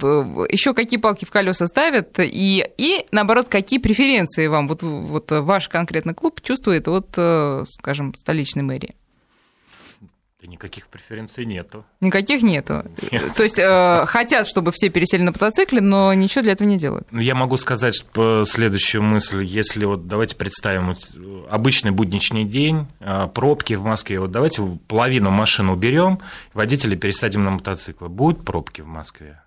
[0.49, 5.69] еще какие палки в колеса ставят и, и, наоборот, какие преференции вам вот, вот ваш
[5.69, 8.91] конкретно клуб чувствует от, э, скажем, столичной мэрии?
[10.43, 11.85] Да никаких преференций нету.
[12.01, 12.83] Никаких нету.
[13.13, 13.33] Нет.
[13.33, 17.07] То есть э, хотят, чтобы все пересели на мотоцикле, но ничего для этого не делают.
[17.11, 18.03] Ну, я могу сказать
[18.45, 19.45] следующую мысль.
[19.45, 24.19] Если вот давайте представим вот, обычный будничный день, э, пробки в Москве.
[24.19, 26.19] Вот давайте половину машин уберем,
[26.53, 28.09] водителей пересадим на мотоциклы.
[28.09, 29.41] Будут пробки в Москве?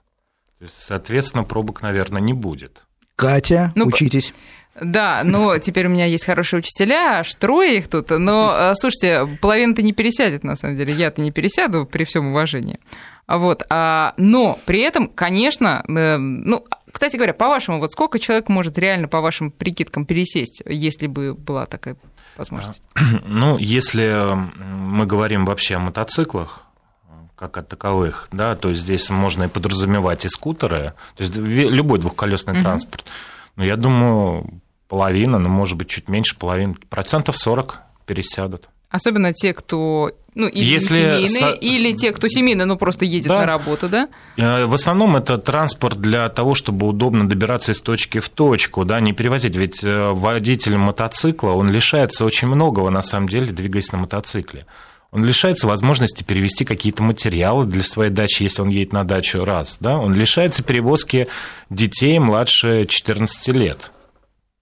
[0.58, 2.86] То есть, соответственно, пробок, наверное, не будет.
[3.16, 4.32] Катя, ну, учитесь.
[4.80, 8.10] Да, но теперь у меня есть хорошие учителя, аж трое их тут.
[8.10, 10.92] Но, э, слушайте, половина-то не пересядет, на самом деле.
[10.92, 12.78] Я-то не пересяду при всем уважении.
[13.26, 18.78] Вот, а, но при этом, конечно, э, ну, кстати говоря, по-вашему, вот сколько человек может
[18.78, 21.96] реально, по вашим прикидкам, пересесть, если бы была такая
[22.36, 22.82] возможность?
[23.26, 26.62] Ну, если мы говорим вообще о мотоциклах,
[27.34, 31.98] как о таковых, да, то есть здесь можно и подразумевать и скутеры, то есть любой
[31.98, 32.62] двухколесный угу.
[32.62, 33.04] транспорт.
[33.56, 38.68] Но я думаю, половина, ну, может быть, чуть меньше половины, процентов 40 пересядут.
[38.90, 41.50] Особенно те, кто ну, или Если семейные, со...
[41.50, 43.40] или те, кто семейный, но просто едет да.
[43.40, 44.08] на работу, да?
[44.36, 49.00] Э, в основном это транспорт для того, чтобы удобно добираться из точки в точку, да,
[49.00, 49.56] не перевозить.
[49.56, 54.66] Ведь э, водитель мотоцикла, он лишается очень многого, на самом деле, двигаясь на мотоцикле.
[55.10, 59.78] Он лишается возможности перевести какие-то материалы для своей дачи, если он едет на дачу раз.
[59.80, 59.98] Да?
[59.98, 61.28] Он лишается перевозки
[61.70, 63.90] детей младше 14 лет.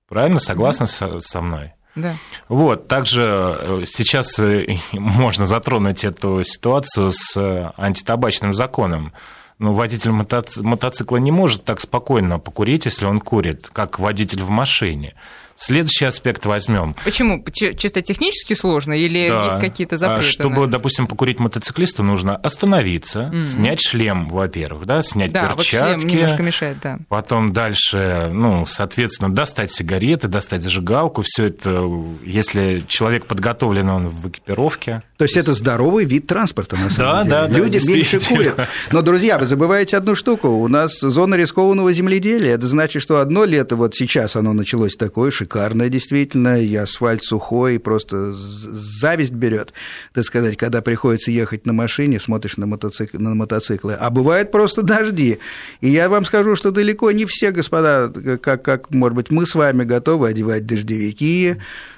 [0.09, 0.40] Правильно?
[0.40, 1.21] Согласны mm-hmm.
[1.21, 1.73] со мной?
[1.95, 2.17] Да.
[2.49, 9.12] Вот, также э, сейчас э, можно затронуть эту ситуацию с э, антитабачным законом.
[9.61, 15.14] Но водитель мотоцикла не может так спокойно покурить, если он курит, как водитель в машине.
[15.57, 16.95] Следующий аспект возьмем.
[17.05, 17.45] Почему?
[17.53, 19.47] Чисто технически сложно или да.
[19.47, 20.29] есть какие-то запреты?
[20.29, 23.40] Чтобы, допустим, покурить мотоциклисту, нужно остановиться, mm-hmm.
[23.40, 25.77] снять шлем, во-первых, да, снять да, перчатки.
[25.77, 26.99] Вот шлем немножко мешает, да.
[27.09, 31.23] Потом дальше, ну, соответственно, достать сигареты, достать зажигалку.
[31.23, 31.88] Все это,
[32.25, 35.03] если человек подготовлен, он в экипировке.
[35.16, 37.59] То есть это здоровый вид транспорта, на самом да, деле.
[37.59, 38.68] Да, Люди да, меньше курят.
[38.90, 40.48] Но, друзья, вы забываете одну штуку.
[40.48, 42.55] У нас зона рискованного земледелия.
[42.55, 47.77] Это значит, что одно лето, вот сейчас оно началось такое, шикарное действительно, и асфальт сухой,
[47.77, 49.72] и просто зависть берет,
[50.12, 53.94] так сказать, когда приходится ехать на машине, смотришь на, мотоцикл, на мотоциклы.
[53.94, 55.38] А бывает просто дожди.
[55.81, 59.55] И я вам скажу, что далеко не все, господа, как, как может быть, мы с
[59.55, 61.57] вами готовы одевать дождевики,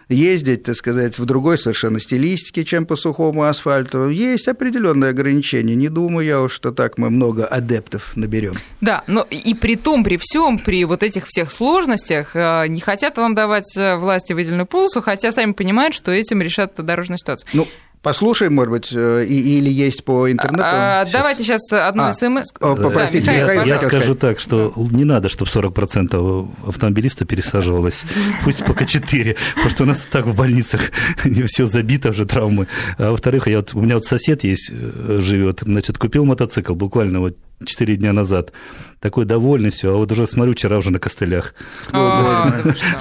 [0.08, 4.08] ездить, так сказать, в другой совершенно стилистике, чем по сухому асфальту.
[4.08, 5.74] Есть определенные ограничения.
[5.74, 8.54] Не думаю я уж, что так мы много адептов наберем.
[8.80, 13.16] Да, но и при том, при всем, при вот этих всех сложностях э, не хотят
[13.16, 17.48] вам давать э, власти выделенную полосу, хотя сами понимают, что этим решат дорожную ситуацию.
[17.52, 17.66] Ну,
[18.02, 20.62] Послушаем, может быть, э, или есть по интернету?
[20.64, 21.12] А, сейчас.
[21.12, 22.52] Давайте сейчас одну а, смс.
[22.58, 28.04] Попростите, да, Михаил, я, я скажу так, что не надо, чтобы 40% автомобилистов пересаживалось.
[28.44, 30.80] Пусть пока 4, потому что у нас так в больницах
[31.46, 32.68] все забито уже травмы.
[32.98, 37.20] А во-вторых, я вот, у меня вот сосед есть, э, живет, значит, купил мотоцикл буквально
[37.20, 38.52] вот 4 дня назад
[39.00, 41.54] такой довольный, все, а вот уже смотрю, вчера уже на костылях.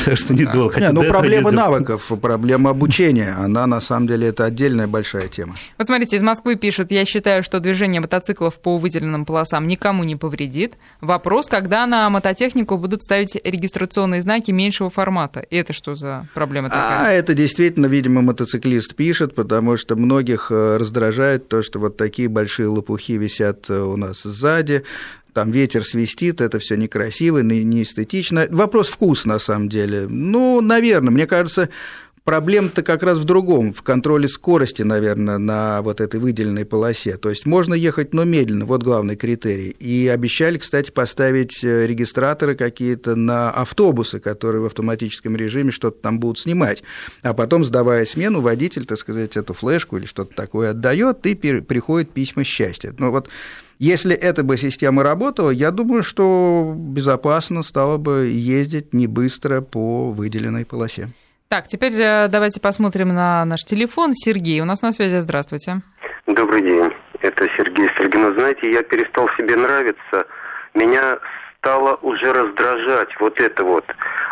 [0.05, 0.75] Так что недолго.
[0.91, 5.55] Ну, проблема навыков, проблема обучения, она на самом деле это отдельная большая тема.
[5.77, 10.15] Вот смотрите, из Москвы пишут, я считаю, что движение мотоциклов по выделенным полосам никому не
[10.15, 10.75] повредит.
[11.01, 15.39] Вопрос, когда на мототехнику будут ставить регистрационные знаки меньшего формата.
[15.39, 17.07] И это что за проблема такая?
[17.07, 22.29] А это действительно, видимо, мотоциклист пишет, потому что многих э, раздражает то, что вот такие
[22.29, 24.44] большие лопухи висят э, у нас сзади,
[25.33, 28.47] там ветер свистит, это все некрасиво, не эстетично.
[28.49, 30.07] Вопрос вкус, на самом деле.
[30.07, 31.69] Ну, наверное, мне кажется,
[32.25, 37.17] Проблема-то как раз в другом, в контроле скорости, наверное, на вот этой выделенной полосе.
[37.17, 39.69] То есть можно ехать, но медленно, вот главный критерий.
[39.79, 46.19] И обещали, кстати, поставить э, регистраторы какие-то на автобусы, которые в автоматическом режиме что-то там
[46.19, 46.81] будут снимать.
[47.21, 52.09] А потом, сдавая смену, водитель, так сказать, эту флешку или что-то такое отдает, и приходит
[52.09, 52.91] письма счастья.
[52.97, 53.29] Ну вот
[53.79, 60.11] если эта бы система работала, я думаю, что безопасно стало бы ездить не быстро по
[60.11, 61.09] выделенной полосе.
[61.47, 64.13] Так, теперь э, давайте посмотрим на наш телефон.
[64.13, 65.19] Сергей у нас на связи.
[65.19, 65.81] Здравствуйте.
[66.25, 66.91] Добрый день.
[67.21, 68.21] Это Сергей Сергей.
[68.37, 70.25] знаете, я перестал себе нравиться.
[70.73, 71.19] Меня
[71.57, 73.85] стало уже раздражать вот эта вот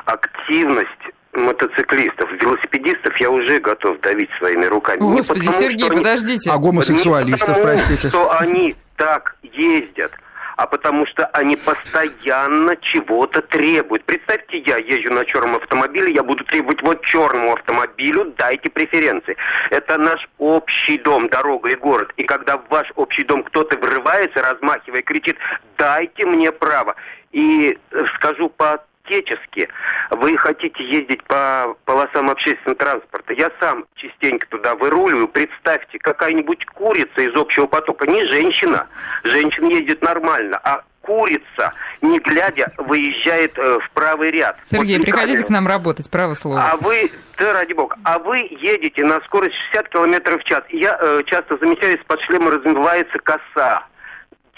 [0.05, 0.89] активность
[1.33, 4.99] мотоциклистов, велосипедистов я уже готов давить своими руками.
[4.99, 6.49] Господи, потому, Сергей, подождите.
[6.49, 8.09] Они, а гомосексуалистов, потому, простите.
[8.09, 10.11] что они так ездят,
[10.57, 14.03] а потому что они постоянно чего-то требуют.
[14.05, 19.35] Представьте, я езжу на черном автомобиле, я буду требовать вот черному автомобилю, дайте преференции.
[19.71, 22.13] Это наш общий дом, дорога и город.
[22.17, 25.37] И когда в ваш общий дом кто-то врывается, размахивая, кричит,
[25.77, 26.95] дайте мне право.
[27.31, 29.69] И э, скажу по отечески.
[30.11, 33.33] Вы хотите ездить по полосам общественного транспорта.
[33.33, 35.27] Я сам частенько туда выруливаю.
[35.27, 38.87] Представьте, какая-нибудь курица из общего потока, не женщина.
[39.23, 44.57] Женщина ездит нормально, а курица, не глядя, выезжает э, в правый ряд.
[44.63, 46.61] Сергей, вот приходите к нам работать, право слово.
[46.61, 50.63] А вы, да ради бога, а вы едете на скорость 60 км в час.
[50.69, 53.85] Я э, часто замечаю, из-под шлема развивается коса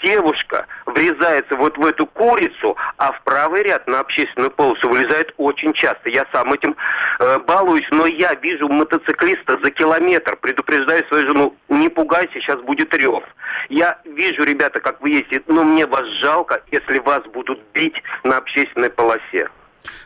[0.02, 5.72] девушка врезается вот в эту курицу, а в правый ряд на общественную полосу вылезает очень
[5.72, 6.08] часто.
[6.08, 6.76] Я сам этим
[7.18, 12.94] э, балуюсь, но я вижу мотоциклиста за километр, предупреждаю свою жену, не пугайся, сейчас будет
[12.94, 13.24] рев.
[13.68, 18.36] Я вижу, ребята, как вы ездите, но мне вас жалко, если вас будут бить на
[18.38, 19.48] общественной полосе.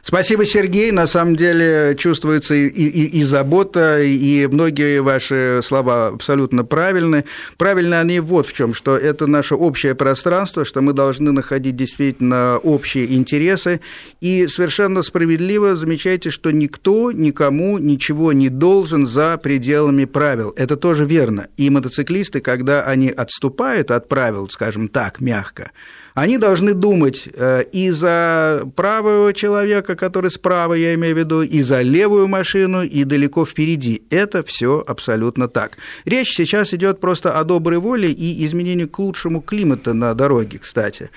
[0.03, 0.93] Спасибо, Сергей.
[0.93, 7.25] На самом деле чувствуется и, и, и забота, и многие ваши слова абсолютно правильны.
[7.57, 12.59] Правильно они вот в чем, что это наше общее пространство, что мы должны находить действительно
[12.59, 13.81] общие интересы.
[14.21, 20.53] И совершенно справедливо замечаете, что никто никому ничего не должен за пределами правил.
[20.57, 21.49] Это тоже верно.
[21.57, 25.71] И мотоциклисты, когда они отступают от правил, скажем так, мягко,
[26.14, 31.62] они должны думать э, и за правого человека, который справа, я имею в виду, и
[31.62, 34.03] за левую машину, и далеко впереди.
[34.11, 35.79] Это все абсолютно так.
[36.05, 41.11] Речь сейчас идет просто о доброй воле и изменении к лучшему климата на дороге, кстати.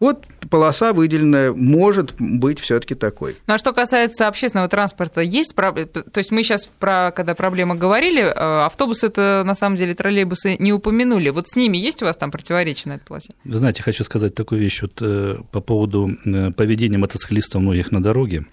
[0.00, 3.36] Вот полоса выделенная может быть все-таки такой.
[3.46, 5.88] Ну а что касается общественного транспорта, есть проблема?
[5.88, 10.56] То есть мы сейчас про, когда проблема говорили, э, автобусы это на самом деле троллейбусы
[10.58, 11.28] не упомянули.
[11.28, 13.34] Вот с ними есть у вас там противоречия на этой полосе?
[13.44, 18.02] Вы знаете, хочу сказать такую вещь вот, э, по поводу э, поведения мотоциклистов многих на
[18.02, 18.46] дороге.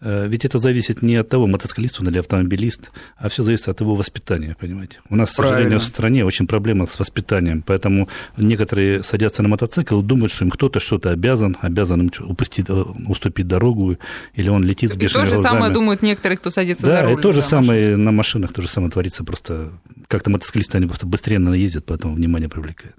[0.00, 3.94] Ведь это зависит не от того, мотоциклист он или автомобилист, а все зависит от его
[3.94, 4.98] воспитания, понимаете.
[5.08, 10.00] У нас, к сожалению, в стране очень проблема с воспитанием, поэтому некоторые садятся на мотоцикл
[10.00, 12.72] и думают, что им кто-то что-то обязан, обязан им упустить, э,
[13.08, 13.96] уступить дорогу,
[14.34, 15.54] или он летит с бешеными И то же глазами.
[15.54, 17.14] самое думают некоторые, кто садится да, за руль.
[17.14, 18.04] Да, и то же самое машин.
[18.04, 19.70] на машинах, то же самое творится, просто
[20.08, 22.96] как-то мотоциклисты, они просто быстрее, ездят, поэтому внимание привлекают.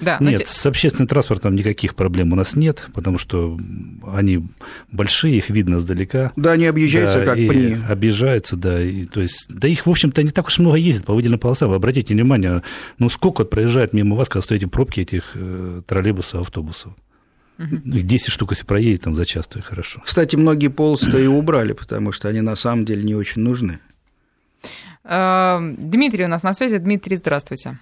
[0.00, 0.46] Да, нет, те...
[0.46, 3.56] с общественным транспортом никаких проблем у нас нет, потому что
[4.06, 4.46] они
[4.92, 6.32] большие, их видно издалека.
[6.36, 7.78] Да, они объезжаются да, как и пни.
[7.88, 8.82] Объезжаются, да.
[8.82, 11.70] И, то есть, да их, в общем-то, не так уж много ездит по выделенным полосам.
[11.70, 12.62] Вы обратите внимание,
[12.98, 16.92] ну сколько проезжает мимо вас, когда стоите в пробке этих э, троллейбусов, автобусов.
[17.60, 20.00] Их 10 штук, если проедет там за час, то и хорошо.
[20.04, 23.78] Кстати, многие полосы-то и убрали, потому что они на самом деле не очень нужны.
[25.04, 26.78] Дмитрий у нас на связи.
[26.78, 27.78] Дмитрий, здравствуйте.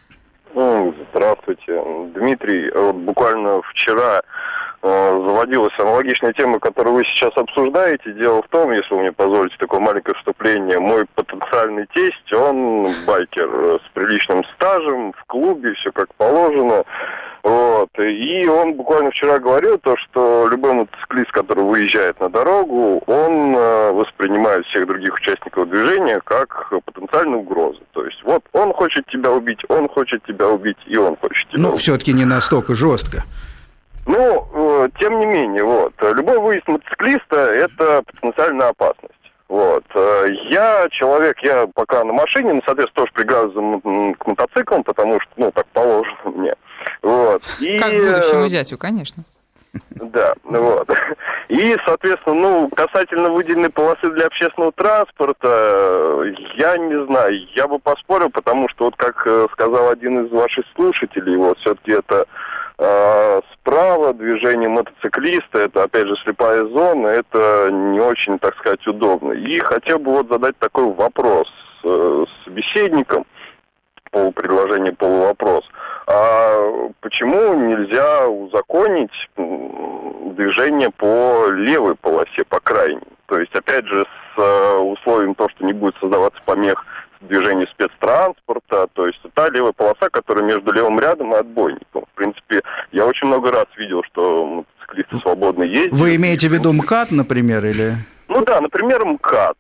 [1.19, 1.83] Здравствуйте.
[2.15, 4.21] Дмитрий, вот буквально вчера
[4.83, 8.13] э, заводилась аналогичная тема, которую вы сейчас обсуждаете.
[8.13, 13.49] Дело в том, если вы мне позволите такое маленькое вступление, мой потенциальный тесть, он байкер
[13.51, 16.85] э, с приличным стажем, в клубе, все как положено.
[17.79, 17.91] Вот.
[18.05, 23.93] И он буквально вчера говорил то, что любой мотоциклист, который выезжает на дорогу, он э,
[23.93, 27.81] воспринимает всех других участников движения как потенциальную угрозу.
[27.93, 31.63] То есть вот он хочет тебя убить, он хочет тебя убить, и он хочет тебя
[31.63, 31.81] Ну, убить.
[31.81, 33.23] все-таки не настолько жестко.
[34.07, 39.13] Ну, э, тем не менее, вот, любой выезд мотоциклиста– это потенциальная опасность.
[39.49, 39.85] Вот.
[39.95, 45.31] э, Я человек, я пока на машине, ну, соответственно, тоже привязан к мотоциклам, потому что,
[45.37, 46.55] ну, так положено мне.
[47.03, 47.43] Вот.
[47.61, 49.25] И, Как будущему зятю, конечно.
[49.91, 50.89] Да, вот.
[51.49, 56.23] И, соответственно, ну, касательно выделенной полосы для общественного транспорта,
[56.57, 60.65] я не знаю, я бы поспорил, потому что, вот как э, сказал один из ваших
[60.75, 62.27] слушателей, вот, все-таки это
[62.79, 69.33] э, справа движение мотоциклиста, это, опять же, слепая зона, это не очень, так сказать, удобно.
[69.33, 71.49] И хотел бы вот задать такой вопрос
[71.85, 73.25] э, собеседникам,
[74.11, 75.65] полупредложение, полувопрос.
[76.11, 83.03] А почему нельзя узаконить движение по левой полосе, по крайней?
[83.27, 86.83] То есть, опять же, с э, условием то, что не будет создаваться помех
[87.21, 92.05] движению спецтранспорта, то есть та левая полоса, которая между левым рядом и отбойником.
[92.13, 95.99] В принципе, я очень много раз видел, что мотоциклисты свободно ездят.
[95.99, 97.97] Вы имеете в виду МКАД, например, или...
[98.29, 99.59] Ну да, например, МКАД.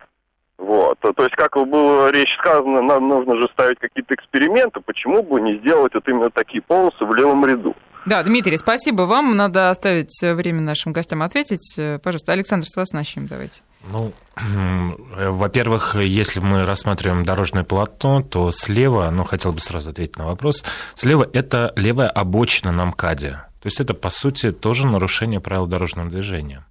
[0.58, 0.98] Вот.
[0.98, 5.56] То есть, как было речь сказано, нам нужно же ставить какие-то эксперименты, почему бы не
[5.58, 7.74] сделать вот именно такие полосы в левом ряду?
[8.06, 9.36] Да, Дмитрий, спасибо вам.
[9.36, 11.78] Надо оставить время нашим гостям ответить.
[12.02, 13.62] Пожалуйста, Александр, с вас начнем, давайте.
[13.86, 14.12] Ну,
[15.16, 20.64] во-первых, если мы рассматриваем дорожное полотно, то слева, ну, хотел бы сразу ответить на вопрос,
[20.94, 23.42] слева это левая обочина на МКАДе.
[23.60, 26.64] То есть это, по сути, тоже нарушение правил дорожного движения.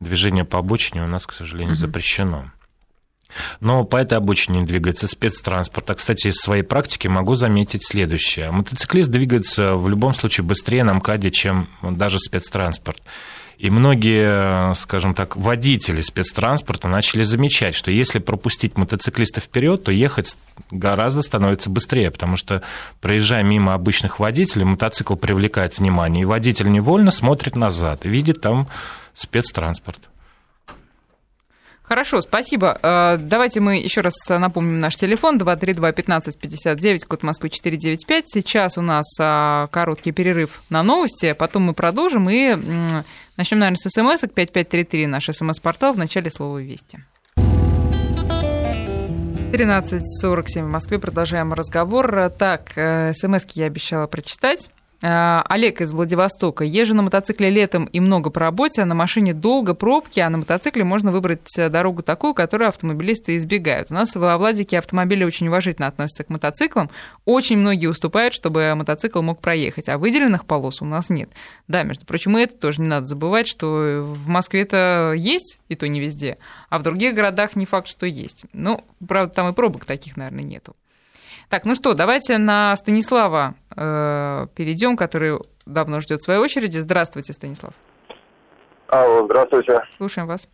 [0.00, 2.50] Движение по обочине у нас, к сожалению, запрещено.
[3.60, 5.90] Но по этой обочине двигается спецтранспорт.
[5.90, 8.50] А, кстати, из своей практики могу заметить следующее.
[8.50, 13.02] Мотоциклист двигается в любом случае быстрее на МКАДе, чем даже спецтранспорт.
[13.56, 20.36] И многие, скажем так, водители спецтранспорта начали замечать, что если пропустить мотоциклиста вперед, то ехать
[20.70, 22.62] гораздо становится быстрее, потому что,
[23.00, 28.68] проезжая мимо обычных водителей, мотоцикл привлекает внимание, и водитель невольно смотрит назад видит там
[29.14, 30.00] спецтранспорт.
[31.84, 32.78] Хорошо, спасибо.
[32.82, 38.24] Давайте мы еще раз напомним наш телефон 232-1559, код Москвы 495.
[38.26, 39.04] Сейчас у нас
[39.70, 42.56] короткий перерыв на новости, потом мы продолжим и
[43.36, 47.00] начнем, наверное, с смс 5533, наш смс-портал в начале слова «Вести».
[49.54, 50.98] 13.47 в Москве.
[50.98, 52.28] Продолжаем разговор.
[52.36, 54.68] Так, э, смс я обещала прочитать.
[55.02, 56.64] Э, Олег из Владивостока.
[56.64, 60.38] Езжу на мотоцикле летом и много по работе, а на машине долго пробки, а на
[60.38, 63.90] мотоцикле можно выбрать э, дорогу такую, которую автомобилисты избегают.
[63.90, 66.90] У нас во Владике автомобили очень уважительно относятся к мотоциклам.
[67.24, 71.30] Очень многие уступают, чтобы мотоцикл мог проехать, а выделенных полос у нас нет.
[71.68, 75.74] Да, между прочим, и это тоже не надо забывать, что в Москве это есть, и
[75.74, 76.38] то не везде,
[76.70, 78.44] а в других городах не факт, что есть.
[78.52, 80.74] Ну, правда, там и пробок таких, наверное, нету.
[81.48, 86.78] Так, ну что, давайте на Станислава э, перейдем, который давно ждет своей очереди.
[86.78, 87.74] Здравствуйте, Станислав.
[88.88, 89.82] Алло, здравствуйте.
[89.96, 90.48] Слушаем вас.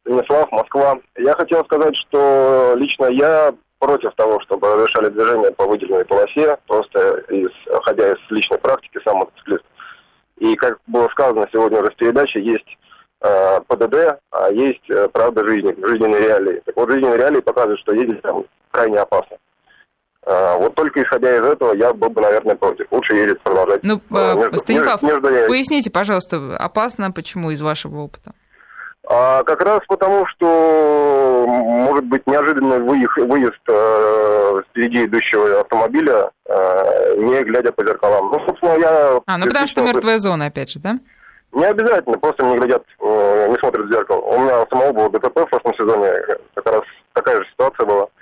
[0.00, 0.98] Станислав, Москва.
[1.16, 7.18] Я хотел сказать, что лично я против того, чтобы разрешали движение по выделенной полосе, просто
[7.30, 7.50] из,
[7.82, 9.64] ходя из личной практики, сам мотоциклист.
[10.38, 12.78] И, как было сказано сегодня уже в передаче, есть
[13.22, 16.62] э, ПДД, а есть э, правда жизни, жизненные реалии.
[16.64, 19.36] Так вот, жизненные реалии показывают, что ездить там крайне опасно.
[19.36, 19.51] А,
[20.24, 22.86] вот только исходя из этого, я был бы, наверное, против.
[22.90, 23.82] Лучше ездить продолжать.
[23.82, 28.32] Ну, а, между, Станислав, между, между поясните, пожалуйста, опасно, почему из вашего опыта?
[29.08, 37.14] А, как раз потому, что может быть неожиданный выезд, выезд э, впереди идущего автомобиля, э,
[37.18, 38.30] не глядя по зеркалам.
[38.30, 39.20] Ну, собственно, я...
[39.26, 40.98] А, ну потому что мертвая зона, опять же, да?
[41.52, 44.20] Не обязательно, просто не глядят, э, не смотрят в зеркало.
[44.20, 46.12] У меня самого было ДТП в прошлом сезоне,
[46.54, 48.04] как раз такая же ситуация была.
[48.04, 48.21] Э,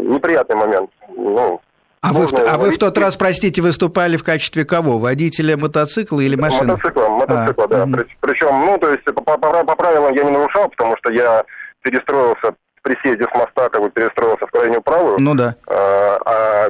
[0.00, 0.90] неприятный момент.
[1.16, 1.60] Ну,
[2.06, 4.98] а вы, в, а вы в тот раз, простите, выступали в качестве кого?
[4.98, 6.74] Водителя мотоцикла или машины?
[6.74, 7.82] Мотоцикла, мотоцикла, а, да.
[7.82, 7.96] Угу.
[8.20, 11.44] Причем, ну, то есть по, по, по правилам я не нарушал, потому что я
[11.82, 15.16] перестроился при съезде с моста, как бы перестроился в крайнюю правую.
[15.18, 15.56] Ну да.
[15.66, 16.68] А, а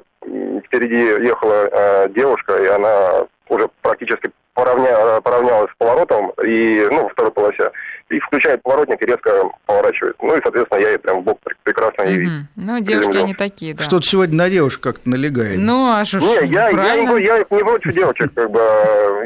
[0.65, 7.09] впереди ехала а, девушка, и она уже практически поравня, поравнялась с поворотом, и, ну, во
[7.11, 7.71] второй полосе
[8.09, 9.31] и включает поворотник и резко
[9.67, 10.17] поворачивает.
[10.23, 12.33] Ну и, соответственно, я ей прям в бок прекрасно не видел.
[12.55, 13.83] Ну, девушки, они такие, да.
[13.83, 15.59] Что-то сегодня на девушек как-то налегает.
[15.59, 18.61] Ну, а что Не, я, я, не, я не против девочек, как бы.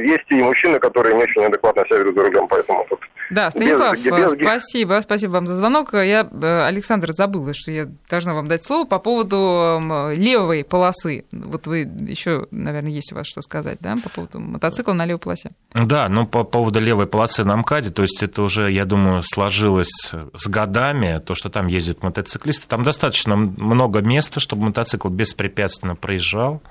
[0.01, 3.01] Есть и мужчины, которые не очень адекватно себя ведут за рулем, поэтому тут
[3.31, 4.43] да, Станислав, без, без...
[4.43, 5.93] спасибо, спасибо вам за звонок.
[5.93, 9.81] Я, э, Александр, забыла, что я должна вам дать слово по поводу
[10.17, 11.25] левой полосы.
[11.31, 15.21] Вот вы еще, наверное, есть у вас что сказать, да, по поводу мотоцикла на левой
[15.21, 15.51] полосе?
[15.75, 20.13] Да, ну по поводу левой полосы на МКАДе, то есть это уже, я думаю, сложилось
[20.35, 22.67] с годами, то, что там ездят мотоциклисты.
[22.67, 26.63] Там достаточно много места, чтобы мотоцикл беспрепятственно проезжал.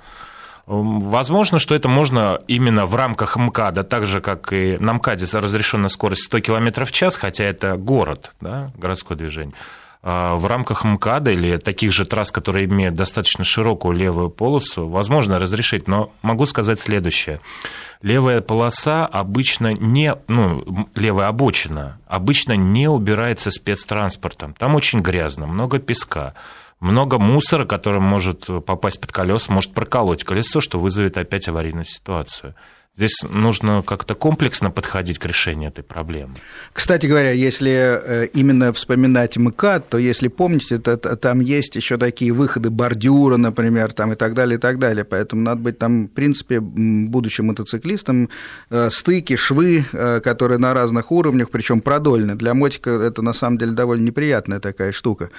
[0.66, 5.88] Возможно, что это можно именно в рамках МКАДа, так же, как и на МКАДе разрешенная
[5.88, 9.54] скорость 100 км в час, хотя это город, да, городское движение.
[10.02, 15.38] А в рамках МКАДа или таких же трасс, которые имеют достаточно широкую левую полосу, возможно
[15.38, 15.88] разрешить.
[15.88, 17.40] Но могу сказать следующее.
[18.00, 24.54] Левая полоса обычно не, ну, левая обочина обычно не убирается спецтранспортом.
[24.54, 26.34] Там очень грязно, много песка
[26.80, 32.54] много мусора, который может попасть под колеса, может проколоть колесо, что вызовет опять аварийную ситуацию.
[32.96, 36.34] Здесь нужно как-то комплексно подходить к решению этой проблемы.
[36.72, 42.32] Кстати говоря, если э, именно вспоминать МКАД, то если помните, то, там есть еще такие
[42.32, 45.04] выходы бордюра, например, там и так далее, и так далее.
[45.04, 48.28] Поэтому надо быть там, в принципе, будущим мотоциклистом,
[48.70, 52.34] э, стыки, швы, э, которые на разных уровнях, причем продольны.
[52.34, 55.30] Для мотика это на самом деле довольно неприятная такая штука.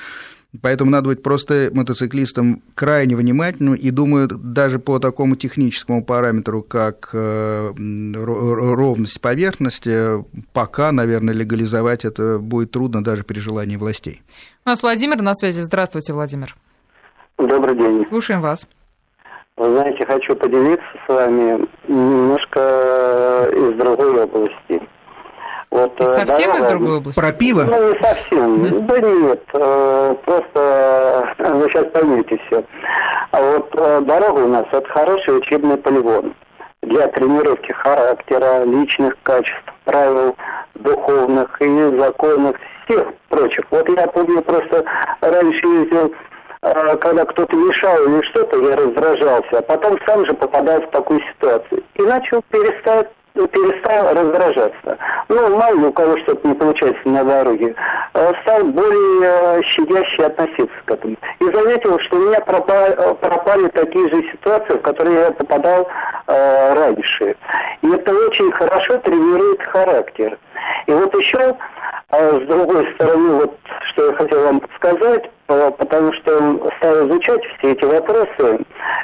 [0.61, 7.11] Поэтому надо быть просто мотоциклистом крайне внимательным и думаю, даже по такому техническому параметру, как
[7.13, 14.21] э, ровность поверхности, пока, наверное, легализовать это будет трудно даже при желании властей.
[14.65, 15.61] У нас Владимир на связи.
[15.61, 16.55] Здравствуйте, Владимир.
[17.37, 18.05] Добрый день.
[18.09, 18.67] Слушаем вас.
[19.55, 24.81] Вы знаете, хочу поделиться с вами немножко из другой области.
[25.71, 26.57] Вот, И совсем дорога...
[26.57, 27.19] из другой области?
[27.19, 27.63] Про пиво?
[27.63, 28.87] Ну, не совсем.
[28.87, 32.63] Да нет, э, просто э, вы сейчас поймете все.
[33.31, 36.33] А вот э, дорога у нас– это хороший учебный полигон
[36.81, 40.35] для тренировки характера, личных качеств, правил
[40.75, 43.63] духовных и законных, всех прочих.
[43.71, 44.83] Вот я помню, просто
[45.21, 46.13] раньше ездил
[46.99, 51.83] когда кто-то мешал или что-то, я раздражался, а потом сам же попадал в такую ситуацию.
[51.95, 54.97] И начал перестать перестал раздражаться.
[55.29, 57.75] Ну, мало ли у кого что-то не получается на дороге.
[58.13, 61.15] Э, стал более э, щадяще относиться к этому.
[61.39, 65.87] И заметил, что у меня пропали, э, пропали такие же ситуации, в которые я попадал
[66.27, 67.35] э, раньше.
[67.81, 70.37] И это очень хорошо тренирует характер.
[70.87, 71.55] И вот еще,
[72.11, 73.57] э, с другой стороны, вот
[73.91, 75.29] что я хотел вам сказать,
[75.77, 78.59] потому что стал изучать все эти вопросы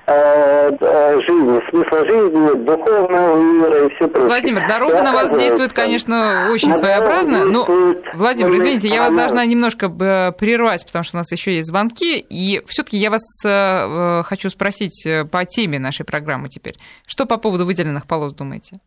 [0.08, 4.28] э, жизни, смысла жизни, духовного мира и все прочее.
[4.28, 7.46] Владимир, дорога на вас действует, конечно, очень своеобразно.
[7.46, 7.66] Но,
[8.14, 12.20] Владимир, извините, я вас должна немножко прервать, потому что у нас еще есть звонки.
[12.20, 13.24] И все-таки я вас
[14.26, 16.76] хочу спросить по теме нашей программы теперь.
[17.06, 18.78] Что по поводу выделенных полос думаете?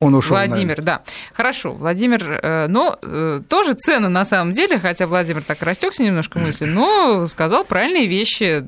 [0.00, 0.36] Он ушел.
[0.36, 0.84] Владимир, наверное.
[0.84, 1.02] да.
[1.32, 6.38] Хорошо, Владимир, э, но э, тоже цены на самом деле, хотя Владимир так растекся немножко
[6.38, 8.64] мысли, но сказал правильные вещи.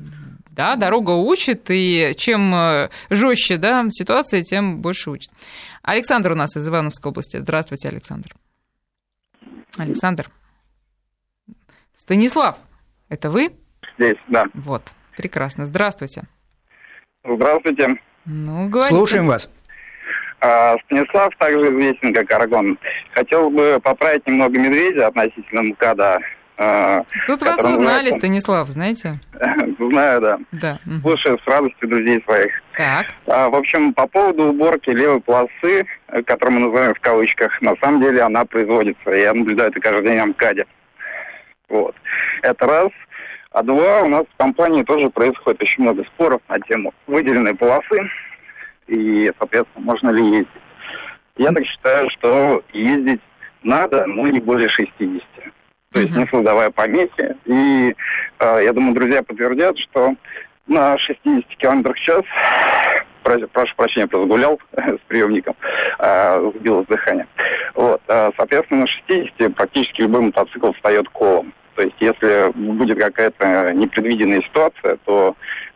[0.51, 5.29] Да, дорога учит, и чем э, жестче да, ситуация, тем больше учит.
[5.83, 7.37] Александр у нас из Ивановской области.
[7.37, 8.33] Здравствуйте, Александр.
[9.77, 10.31] Александр.
[11.95, 12.57] Станислав,
[13.09, 13.51] это вы?
[13.99, 14.45] Здесь, да.
[14.55, 14.81] Вот,
[15.15, 15.67] прекрасно.
[15.67, 16.23] Здравствуйте.
[17.23, 17.99] Здравствуйте.
[18.25, 18.95] Ну, говорите.
[18.95, 19.49] Слушаем вас.
[20.39, 22.77] А, Станислав также известен как Арагон.
[23.13, 26.19] Хотел бы поправить немного Медведя относительно МКАДа.
[26.59, 28.19] А, Тут вас узнали, называется...
[28.19, 29.13] Станислав, знаете?
[29.79, 30.39] Знаю, да.
[30.51, 30.79] Да.
[31.01, 32.51] Слушаю с радостью друзей своих.
[32.75, 33.07] Так.
[33.27, 35.85] А, в общем, по поводу уборки левой полосы,
[36.25, 39.11] которую мы называем в кавычках, на самом деле она производится.
[39.11, 40.65] Я наблюдаю это каждый день на МКАДе.
[41.69, 41.95] Вот.
[42.43, 42.89] Это раз.
[43.51, 48.07] А два, у нас в компании тоже происходит очень много споров на тему выделенной полосы
[48.87, 50.47] и, соответственно, можно ли ездить.
[51.37, 53.21] Я так считаю, что ездить
[53.63, 55.21] надо, но не более 60.
[55.91, 57.35] То есть не создавая помехи.
[57.45, 57.95] И
[58.39, 60.15] э, я думаю, друзья подтвердят, что
[60.67, 62.23] на 60 км в час,
[63.23, 65.55] прошу прощения, просто гулял с приемником,
[65.99, 67.27] э, сбилось дыхание.
[67.73, 71.53] Вот, э, соответственно, на 60 практически любой мотоцикл встает колом.
[71.77, 75.35] То есть, если будет какая-то непредвиденная ситуация, то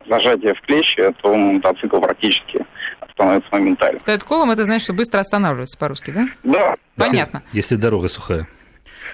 [0.09, 2.65] зажатие в клещи, то мотоцикл практически
[3.11, 3.99] становится моментально.
[3.99, 6.27] Стоит колом, это значит, что быстро останавливается по-русски, да?
[6.43, 6.75] Да.
[6.95, 7.43] Понятно.
[7.53, 8.47] Если, если дорога сухая.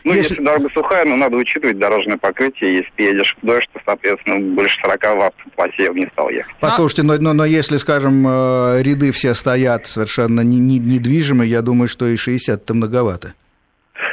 [0.05, 0.29] Ну, если...
[0.29, 2.77] если дорога сухая, но надо учитывать дорожное покрытие.
[2.77, 6.55] Если едешь в дождь, то, соответственно, больше 40 в автопласе я бы не стал ехать.
[6.61, 12.07] Послушайте, но, но, но если, скажем, э, ряды все стоят совершенно недвижимые, я думаю, что
[12.07, 13.33] и 60 это многовато.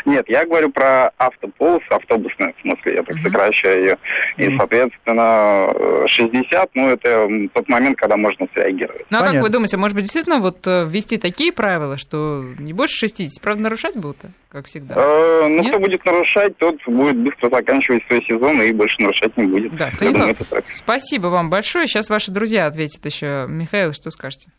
[0.04, 3.98] Нет, я говорю про автополос, автобусную, в смысле, я так сокращаю ее.
[4.36, 9.06] И, соответственно, 60, ну, это тот момент, когда можно среагировать.
[9.10, 12.72] Ну, а как вы думаете, может быть, действительно вот э, ввести такие правила, что не
[12.72, 13.42] больше 60?
[13.42, 14.18] Правда, нарушать будут,
[14.48, 14.94] как всегда?
[14.96, 19.44] Э, ну, кто будет нарушать, тот будет быстро заканчивать свой сезон и больше нарушать не
[19.44, 19.76] будет.
[19.76, 21.86] Да, Станислав, спасибо вам большое.
[21.86, 23.46] Сейчас ваши друзья ответят еще.
[23.48, 24.50] Михаил, что скажете?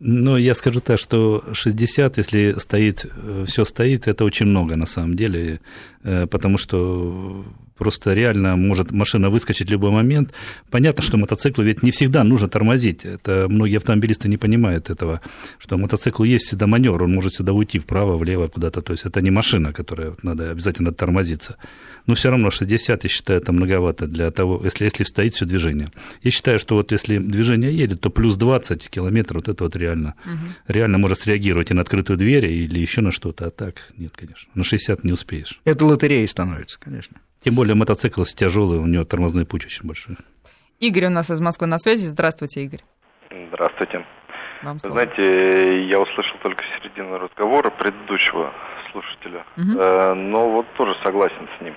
[0.00, 4.86] Ну, я скажу так, что 60, если стоит, э, все стоит, это очень много на
[4.86, 5.60] самом деле,
[6.02, 7.44] э, потому что
[7.76, 10.32] просто реально может машина выскочить в любой момент.
[10.70, 13.04] Понятно, что мотоциклу ведь не всегда нужно тормозить.
[13.04, 15.20] Это многие автомобилисты не понимают этого,
[15.58, 18.82] что мотоциклу есть всегда маневр, он может сюда уйти вправо, влево куда-то.
[18.82, 21.56] То есть это не машина, которая надо обязательно тормозиться.
[22.06, 25.88] Но все равно 60, я считаю, это многовато для того, если, если стоит все движение.
[26.22, 30.14] Я считаю, что вот если движение едет, то плюс 20 километров, вот это вот реально,
[30.24, 30.38] угу.
[30.68, 34.50] реально может среагировать и на открытую дверь, или еще на что-то, а так нет, конечно.
[34.54, 35.60] На 60 не успеешь.
[35.64, 37.16] Это лотереей становится, конечно.
[37.44, 40.16] Тем более мотоцикл тяжелый, у него тормозной путь очень большой.
[40.80, 42.06] Игорь у нас из Москвы на связи.
[42.06, 42.80] Здравствуйте, Игорь.
[43.48, 44.06] Здравствуйте.
[44.62, 44.94] Вам слово.
[44.94, 48.50] Знаете, я услышал только середину разговора предыдущего
[48.90, 50.14] слушателя, угу.
[50.14, 51.74] но вот тоже согласен с ним.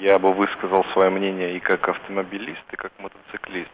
[0.00, 3.70] Я бы высказал свое мнение и как автомобилист, и как мотоциклист.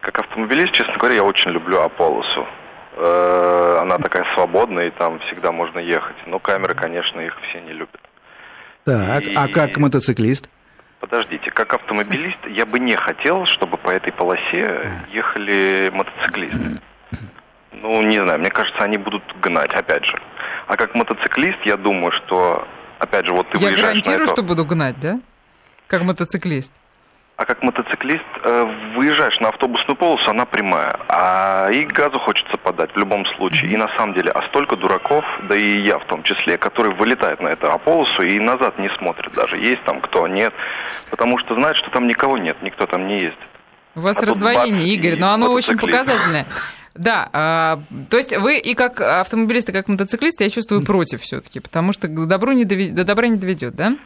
[0.00, 2.44] Как автомобилист, честно говоря, я очень люблю Аполлосу.
[2.96, 6.16] Э, она такая свободная, и там всегда можно ехать.
[6.26, 8.00] Но камеры, конечно, их все не любят.
[8.84, 9.34] Так, и...
[9.34, 10.48] а как мотоциклист?
[11.00, 16.80] Подождите, как автомобилист я бы не хотел, чтобы по этой полосе ехали мотоциклисты.
[17.72, 20.16] Ну, не знаю, мне кажется, они будут гнать, опять же.
[20.66, 22.66] А как мотоциклист, я думаю, что,
[22.98, 24.32] опять же, вот ты я выезжаешь гарантирую, на эту...
[24.32, 25.20] что буду гнать, да?
[25.86, 26.72] Как мотоциклист.
[27.36, 28.64] А как мотоциклист э,
[28.96, 31.00] выезжаешь на автобусную полосу, она прямая.
[31.08, 33.72] А и газу хочется подать в любом случае.
[33.72, 37.40] И на самом деле, а столько дураков, да и я в том числе, которые вылетают
[37.40, 40.54] на эту полосу и назад не смотрят даже, есть там кто, нет.
[41.10, 43.38] Потому что знают, что там никого нет, никто там не ездит.
[43.96, 46.46] У вас а раздвоение, Игорь, но оно очень показательное.
[46.94, 47.80] Да, а,
[48.10, 52.06] то есть вы и как автомобилист, и как мотоциклист, я чувствую против все-таки, потому что
[52.06, 53.96] до добра не доведет, да?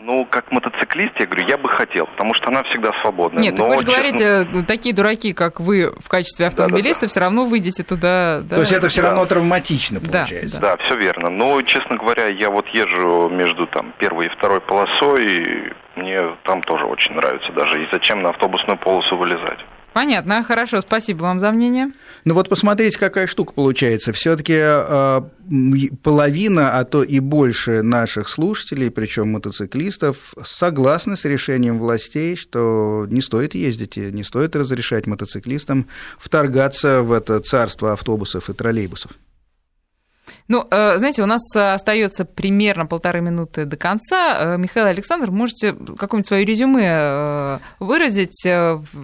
[0.00, 3.42] Ну, как мотоциклист, я говорю, я бы хотел, потому что она всегда свободная.
[3.42, 3.92] Нет, но, вы же честно...
[3.92, 7.08] говорите, такие дураки, как вы в качестве автомобилиста, да, да, да.
[7.08, 8.40] все равно выйдете туда.
[8.42, 8.56] Да?
[8.56, 9.08] То есть это все да.
[9.08, 10.60] равно травматично получается.
[10.60, 11.30] Да, да, все верно.
[11.30, 16.62] Но, честно говоря, я вот езжу между там первой и второй полосой, и мне там
[16.62, 17.82] тоже очень нравится даже.
[17.82, 19.58] И зачем на автобусную полосу вылезать?
[19.92, 21.92] Понятно, хорошо, спасибо вам за мнение.
[22.24, 24.12] Ну вот посмотрите, какая штука получается.
[24.12, 25.20] Все-таки э,
[26.02, 33.20] половина, а то и больше наших слушателей, причем мотоциклистов, согласны с решением властей, что не
[33.20, 35.88] стоит ездить, не стоит разрешать мотоциклистам
[36.18, 39.12] вторгаться в это царство автобусов и троллейбусов.
[40.48, 44.54] Ну, э, знаете, у нас остается примерно полторы минуты до конца.
[44.54, 48.46] Э, Михаил Александр, можете какое-нибудь свое резюме э, выразить,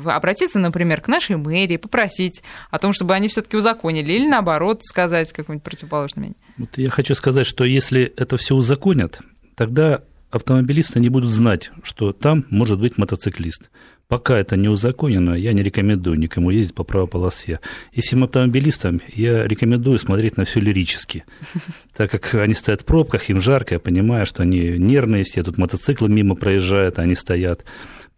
[0.05, 5.33] обратиться, например, к нашей мэрии, попросить о том, чтобы они все-таки узаконили, или наоборот сказать
[5.33, 6.39] какое-нибудь противоположное мнение?
[6.59, 9.21] Вот я хочу сказать, что если это все узаконят,
[9.55, 13.71] тогда автомобилисты не будут знать, что там может быть мотоциклист.
[14.09, 17.61] Пока это не узаконено, я не рекомендую никому ездить по правой полосе.
[17.93, 21.25] И всем автомобилистам я рекомендую смотреть на все лирически,
[21.95, 25.59] так как они стоят в пробках, им жарко, я понимаю, что они нервные все, тут
[25.59, 27.65] мотоциклы мимо проезжают, а они стоят.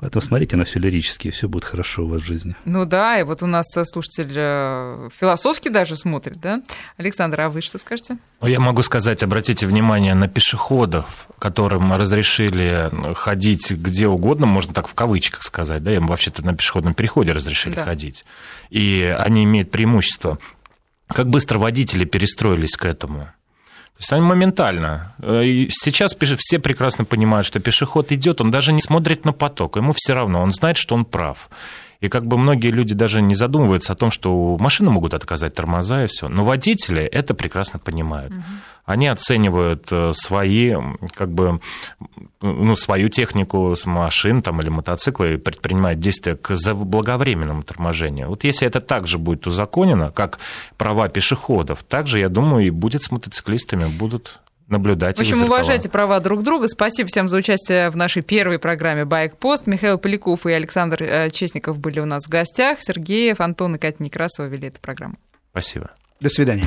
[0.00, 2.56] Поэтому смотрите на все лирически, и все будет хорошо у вас в жизни.
[2.64, 6.62] Ну да, и вот у нас слушатель э, философски даже смотрит, да?
[6.96, 8.16] Александр, а вы что скажете?
[8.40, 14.88] Ну, я могу сказать, обратите внимание на пешеходов, которым разрешили ходить где угодно, можно так
[14.88, 17.84] в кавычках сказать, да, им вообще-то на пешеходном переходе разрешили да.
[17.84, 18.24] ходить.
[18.70, 20.38] И они имеют преимущество.
[21.08, 23.28] Как быстро водители перестроились к этому?
[24.00, 25.12] Есть они моментально.
[25.18, 29.92] Э, сейчас все прекрасно понимают, что пешеход идет, он даже не смотрит на поток, ему
[29.94, 31.50] все равно, он знает, что он прав.
[32.00, 36.04] И как бы многие люди даже не задумываются о том, что машины могут отказать тормоза
[36.04, 36.28] и все.
[36.28, 38.32] Но водители это прекрасно понимают.
[38.32, 38.42] Угу.
[38.86, 40.74] Они оценивают э, свои,
[41.14, 41.60] как бы,
[42.40, 48.28] ну, свою технику с машин там, или мотоциклы и предпринимают действия к заблаговременному торможению.
[48.28, 50.38] Вот если это также будет узаконено, как
[50.78, 54.40] права пешеходов, также, я думаю, и будет с мотоциклистами, будут
[54.70, 55.16] наблюдать.
[55.16, 56.68] В общем, уважайте права друг друга.
[56.68, 59.66] Спасибо всем за участие в нашей первой программе «Байкпост».
[59.66, 62.78] Михаил Поляков и Александр э, Честников были у нас в гостях.
[62.80, 65.16] Сергеев, Антон и Катя Некрасова вели эту программу.
[65.52, 65.90] Спасибо.
[66.20, 66.64] До свидания.